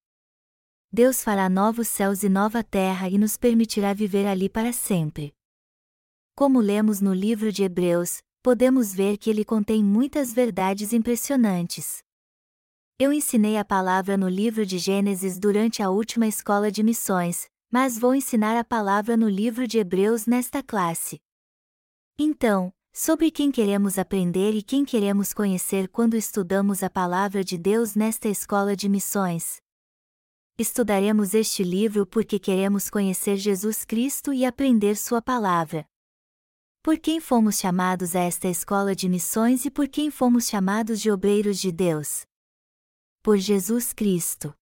Deus 0.89 1.21
fará 1.21 1.49
novos 1.49 1.89
céus 1.89 2.23
e 2.23 2.29
nova 2.29 2.63
terra 2.63 3.09
e 3.09 3.17
nos 3.17 3.35
permitirá 3.35 3.93
viver 3.93 4.25
ali 4.25 4.47
para 4.47 4.71
sempre. 4.71 5.35
Como 6.33 6.61
lemos 6.61 7.01
no 7.01 7.13
livro 7.13 7.51
de 7.51 7.63
Hebreus, 7.63 8.21
podemos 8.41 8.93
ver 8.93 9.17
que 9.17 9.29
ele 9.29 9.43
contém 9.43 9.83
muitas 9.83 10.31
verdades 10.31 10.93
impressionantes. 10.93 12.01
Eu 13.03 13.11
ensinei 13.11 13.57
a 13.57 13.65
palavra 13.65 14.15
no 14.15 14.29
livro 14.29 14.63
de 14.63 14.77
Gênesis 14.77 15.39
durante 15.39 15.81
a 15.81 15.89
última 15.89 16.27
escola 16.27 16.71
de 16.71 16.83
missões, 16.83 17.49
mas 17.71 17.97
vou 17.97 18.13
ensinar 18.13 18.55
a 18.55 18.63
palavra 18.63 19.17
no 19.17 19.27
livro 19.27 19.67
de 19.67 19.79
Hebreus 19.79 20.27
nesta 20.27 20.61
classe. 20.61 21.19
Então, 22.15 22.71
sobre 22.93 23.31
quem 23.31 23.51
queremos 23.51 23.97
aprender 23.97 24.53
e 24.53 24.61
quem 24.61 24.85
queremos 24.85 25.33
conhecer 25.33 25.87
quando 25.87 26.15
estudamos 26.15 26.83
a 26.83 26.91
palavra 26.91 27.43
de 27.43 27.57
Deus 27.57 27.95
nesta 27.95 28.29
escola 28.29 28.75
de 28.75 28.87
missões? 28.87 29.57
Estudaremos 30.55 31.33
este 31.33 31.63
livro 31.63 32.05
porque 32.05 32.37
queremos 32.37 32.87
conhecer 32.87 33.35
Jesus 33.35 33.83
Cristo 33.83 34.31
e 34.31 34.45
aprender 34.45 34.95
Sua 34.95 35.23
palavra. 35.23 35.87
Por 36.83 36.99
quem 36.99 37.19
fomos 37.19 37.57
chamados 37.57 38.15
a 38.15 38.19
esta 38.19 38.47
escola 38.47 38.95
de 38.95 39.09
missões 39.09 39.65
e 39.65 39.71
por 39.71 39.87
quem 39.87 40.11
fomos 40.11 40.47
chamados 40.47 41.01
de 41.01 41.09
obreiros 41.09 41.59
de 41.59 41.71
Deus? 41.71 42.29
Por 43.23 43.37
Jesus 43.37 43.93
Cristo. 43.93 44.53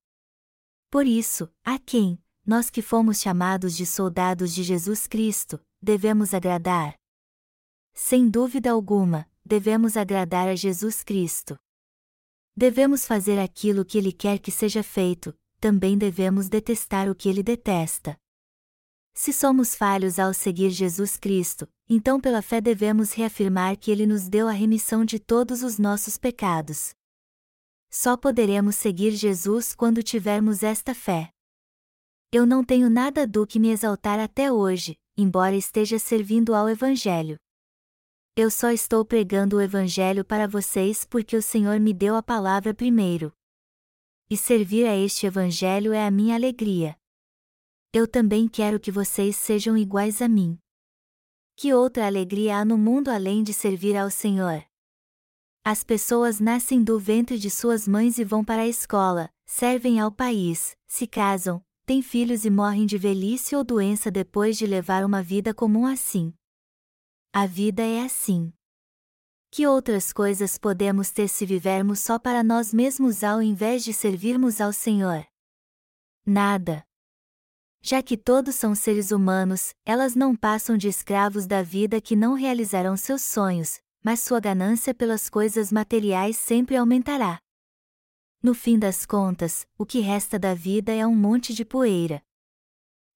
Por 0.92 1.06
isso, 1.06 1.50
a 1.64 1.80
quem, 1.80 2.22
nós 2.46 2.70
que 2.70 2.82
fomos 2.82 3.22
chamados 3.22 3.76
de 3.76 3.86
soldados 3.86 4.54
de 4.54 4.64
Jesus 4.64 5.08
Cristo, 5.08 5.60
devemos 5.82 6.34
agradar? 6.34 6.96
Sem 7.94 8.30
dúvida 8.30 8.72
alguma, 8.72 9.30
devemos 9.46 9.96
agradar 9.96 10.50
a 10.50 10.56
Jesus 10.56 11.04
Cristo. 11.04 11.58
Devemos 12.56 13.06
fazer 13.06 13.40
aquilo 13.40 13.86
que 13.86 13.98
Ele 13.98 14.12
quer 14.12 14.40
que 14.40 14.52
seja 14.52 14.84
feito, 14.84 15.34
também 15.62 15.98
devemos 15.98 16.50
detestar 16.50 17.10
o 17.10 17.16
que 17.16 17.30
Ele 17.30 17.42
detesta. 17.42 18.18
Se 19.14 19.32
somos 19.32 19.74
falhos 19.74 20.20
ao 20.20 20.34
seguir 20.34 20.70
Jesus 20.70 21.16
Cristo, 21.16 21.66
então 21.90 22.20
pela 22.20 22.42
fé 22.42 22.60
devemos 22.60 23.14
reafirmar 23.14 23.78
que 23.78 23.90
Ele 23.90 24.06
nos 24.06 24.28
deu 24.28 24.50
a 24.50 24.52
remissão 24.52 25.06
de 25.06 25.18
todos 25.18 25.64
os 25.64 25.78
nossos 25.78 26.18
pecados. 26.18 26.94
Só 27.92 28.16
poderemos 28.16 28.76
seguir 28.76 29.12
Jesus 29.12 29.74
quando 29.74 30.04
tivermos 30.04 30.62
esta 30.62 30.94
fé. 30.94 31.32
Eu 32.32 32.46
não 32.46 32.64
tenho 32.64 32.88
nada 32.90 33.26
do 33.26 33.48
que 33.48 33.60
me 33.60 33.70
exaltar 33.70 34.20
até 34.20 34.52
hoje, 34.52 34.96
embora 35.18 35.56
esteja 35.56 35.98
servindo 35.98 36.54
ao 36.54 36.70
Evangelho. 36.70 37.38
Eu 38.36 38.52
só 38.52 38.70
estou 38.70 39.04
pregando 39.04 39.58
o 39.58 39.62
Evangelho 39.62 40.24
para 40.24 40.48
vocês 40.48 41.04
porque 41.04 41.36
o 41.36 41.42
Senhor 41.42 41.80
me 41.80 41.92
deu 41.92 42.16
a 42.16 42.22
palavra 42.22 42.74
primeiro. 42.76 43.34
E 44.30 44.38
servir 44.38 44.86
a 44.86 44.96
este 44.96 45.26
Evangelho 45.26 45.92
é 45.92 46.06
a 46.06 46.12
minha 46.12 46.36
alegria. 46.36 46.96
Eu 47.92 48.08
também 48.08 48.48
quero 48.48 48.80
que 48.80 48.92
vocês 48.92 49.36
sejam 49.36 49.76
iguais 49.76 50.22
a 50.22 50.28
mim. 50.28 50.60
Que 51.56 51.74
outra 51.74 52.06
alegria 52.06 52.58
há 52.58 52.64
no 52.64 52.78
mundo 52.78 53.10
além 53.10 53.42
de 53.42 53.52
servir 53.52 53.98
ao 53.98 54.12
Senhor? 54.12 54.69
As 55.72 55.84
pessoas 55.84 56.40
nascem 56.40 56.84
do 56.84 56.98
ventre 56.98 57.38
de 57.38 57.48
suas 57.48 57.88
mães 57.88 58.18
e 58.18 58.24
vão 58.24 58.44
para 58.44 58.64
a 58.64 58.68
escola, 58.68 59.30
servem 59.46 60.00
ao 60.00 60.12
país, 60.12 60.76
se 60.88 61.06
casam, 61.06 61.64
têm 61.86 62.02
filhos 62.02 62.44
e 62.44 62.50
morrem 62.50 62.88
de 62.88 62.98
velhice 62.98 63.56
ou 63.56 63.64
doença 63.64 64.10
depois 64.10 64.58
de 64.58 64.66
levar 64.66 65.06
uma 65.06 65.22
vida 65.22 65.54
comum 65.54 65.86
assim. 65.86 66.34
A 67.32 67.46
vida 67.46 67.84
é 67.84 68.02
assim. 68.02 68.52
Que 69.52 69.68
outras 69.68 70.12
coisas 70.12 70.58
podemos 70.58 71.12
ter 71.12 71.28
se 71.28 71.46
vivermos 71.46 72.00
só 72.00 72.18
para 72.18 72.44
nós 72.44 72.74
mesmos 72.74 73.24
ao 73.24 73.40
invés 73.40 73.84
de 73.84 73.94
servirmos 73.94 74.60
ao 74.60 74.74
Senhor? 74.74 75.24
Nada. 76.26 76.84
Já 77.80 78.02
que 78.02 78.18
todos 78.18 78.56
são 78.56 78.74
seres 78.74 79.12
humanos, 79.12 79.76
elas 79.86 80.16
não 80.16 80.36
passam 80.36 80.76
de 80.76 80.88
escravos 80.88 81.46
da 81.46 81.62
vida 81.62 82.02
que 82.02 82.16
não 82.16 82.34
realizarão 82.34 82.98
seus 82.98 83.22
sonhos, 83.22 83.80
mas 84.04 84.22
sua 84.22 84.40
ganância 84.40 84.94
pelas 84.94 85.30
coisas 85.30 85.72
materiais 85.72 86.38
sempre 86.38 86.76
aumentará. 86.76 87.40
No 88.42 88.54
fim 88.54 88.80
das 88.80 89.06
contas, 89.06 89.68
o 89.78 89.86
que 89.86 90.00
resta 90.00 90.40
da 90.40 90.54
vida 90.54 90.94
é 90.94 91.06
um 91.06 91.16
monte 91.16 91.54
de 91.54 91.66
poeira. 91.66 92.22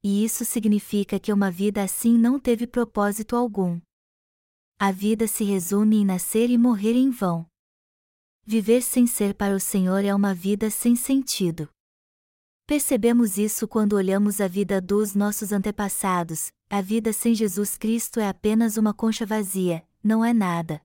E 0.04 0.26
isso 0.26 0.44
significa 0.44 1.18
que 1.18 1.32
uma 1.32 1.50
vida 1.50 1.82
assim 1.82 2.18
não 2.18 2.38
teve 2.38 2.68
propósito 2.68 3.38
algum. 3.38 3.80
A 4.78 4.92
vida 4.92 5.28
se 5.28 5.46
resume 5.46 5.98
em 5.98 6.06
nascer 6.06 6.50
e 6.50 6.58
morrer 6.58 6.94
em 6.94 7.10
vão. 7.10 7.48
Viver 8.46 8.82
sem 8.82 9.08
ser 9.08 9.34
para 9.34 9.56
o 9.56 9.60
Senhor 9.60 10.04
é 10.04 10.14
uma 10.14 10.34
vida 10.34 10.70
sem 10.70 10.98
sentido. 10.98 11.70
Percebemos 12.68 13.38
isso 13.38 13.66
quando 13.66 13.94
olhamos 13.94 14.42
a 14.42 14.48
vida 14.48 14.82
dos 14.82 15.16
nossos 15.16 15.54
antepassados, 15.54 16.52
a 16.70 16.82
vida 16.82 17.14
sem 17.14 17.34
Jesus 17.34 17.78
Cristo 17.78 18.20
é 18.20 18.28
apenas 18.28 18.76
uma 18.76 18.94
concha 18.94 19.26
vazia, 19.26 19.88
não 20.04 20.24
é 20.24 20.34
nada. 20.34 20.82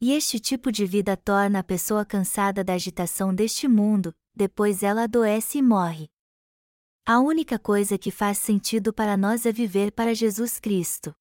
E 0.00 0.12
este 0.12 0.40
tipo 0.40 0.72
de 0.72 0.86
vida 0.86 1.16
torna 1.16 1.60
a 1.60 1.64
pessoa 1.64 2.04
cansada 2.04 2.64
da 2.64 2.74
agitação 2.74 3.34
deste 3.34 3.68
mundo, 3.68 4.14
depois 4.34 4.82
ela 4.82 5.04
adoece 5.04 5.58
e 5.58 5.62
morre. 5.62 6.10
A 7.06 7.20
única 7.20 7.58
coisa 7.58 7.98
que 7.98 8.10
faz 8.10 8.38
sentido 8.38 8.92
para 8.92 9.16
nós 9.16 9.44
é 9.44 9.52
viver 9.52 9.92
para 9.92 10.14
Jesus 10.14 10.58
Cristo. 10.58 11.14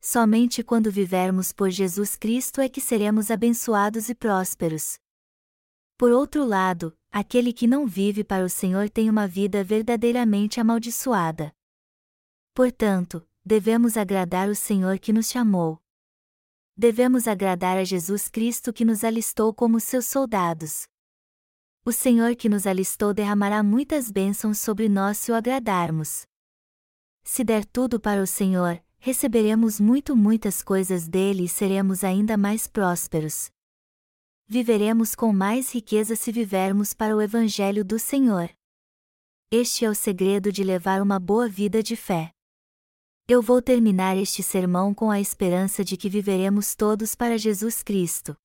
Somente 0.00 0.62
quando 0.62 0.90
vivermos 0.90 1.52
por 1.52 1.70
Jesus 1.70 2.14
Cristo 2.14 2.60
é 2.60 2.68
que 2.68 2.80
seremos 2.80 3.30
abençoados 3.30 4.08
e 4.08 4.14
prósperos. 4.14 4.98
Por 5.96 6.12
outro 6.12 6.44
lado, 6.44 6.96
aquele 7.10 7.52
que 7.52 7.66
não 7.66 7.86
vive 7.86 8.22
para 8.22 8.44
o 8.44 8.48
Senhor 8.48 8.90
tem 8.90 9.08
uma 9.08 9.26
vida 9.26 9.64
verdadeiramente 9.64 10.60
amaldiçoada. 10.60 11.52
Portanto, 12.52 13.26
devemos 13.44 13.96
agradar 13.96 14.48
o 14.48 14.54
Senhor 14.54 14.98
que 14.98 15.12
nos 15.12 15.30
chamou. 15.30 15.83
Devemos 16.76 17.28
agradar 17.28 17.78
a 17.78 17.84
Jesus 17.84 18.28
Cristo 18.28 18.72
que 18.72 18.84
nos 18.84 19.04
alistou 19.04 19.54
como 19.54 19.80
seus 19.80 20.06
soldados. 20.06 20.86
O 21.84 21.92
Senhor 21.92 22.34
que 22.34 22.48
nos 22.48 22.66
alistou 22.66 23.14
derramará 23.14 23.62
muitas 23.62 24.10
bênçãos 24.10 24.58
sobre 24.58 24.88
nós 24.88 25.18
se 25.18 25.30
o 25.30 25.34
agradarmos. 25.34 26.26
Se 27.22 27.44
der 27.44 27.64
tudo 27.64 28.00
para 28.00 28.22
o 28.22 28.26
Senhor, 28.26 28.82
receberemos 28.98 29.78
muito 29.78 30.16
muitas 30.16 30.62
coisas 30.62 31.06
dele 31.08 31.44
e 31.44 31.48
seremos 31.48 32.02
ainda 32.02 32.36
mais 32.36 32.66
prósperos 32.66 33.50
viveremos 34.46 35.14
com 35.14 35.32
mais 35.32 35.74
riqueza 35.74 36.14
se 36.14 36.30
vivermos 36.30 36.92
para 36.92 37.16
o 37.16 37.22
Evangelho 37.22 37.84
do 37.84 37.98
Senhor. 37.98 38.50
Este 39.50 39.84
é 39.84 39.90
o 39.90 39.94
segredo 39.94 40.52
de 40.52 40.62
levar 40.62 41.00
uma 41.00 41.18
boa 41.18 41.48
vida 41.48 41.82
de 41.82 41.96
fé. 41.96 42.30
Eu 43.26 43.40
vou 43.40 43.62
terminar 43.62 44.18
este 44.18 44.42
sermão 44.42 44.92
com 44.92 45.10
a 45.10 45.18
esperança 45.18 45.82
de 45.82 45.96
que 45.96 46.10
viveremos 46.10 46.74
todos 46.74 47.14
para 47.14 47.38
Jesus 47.38 47.82
Cristo. 47.82 48.36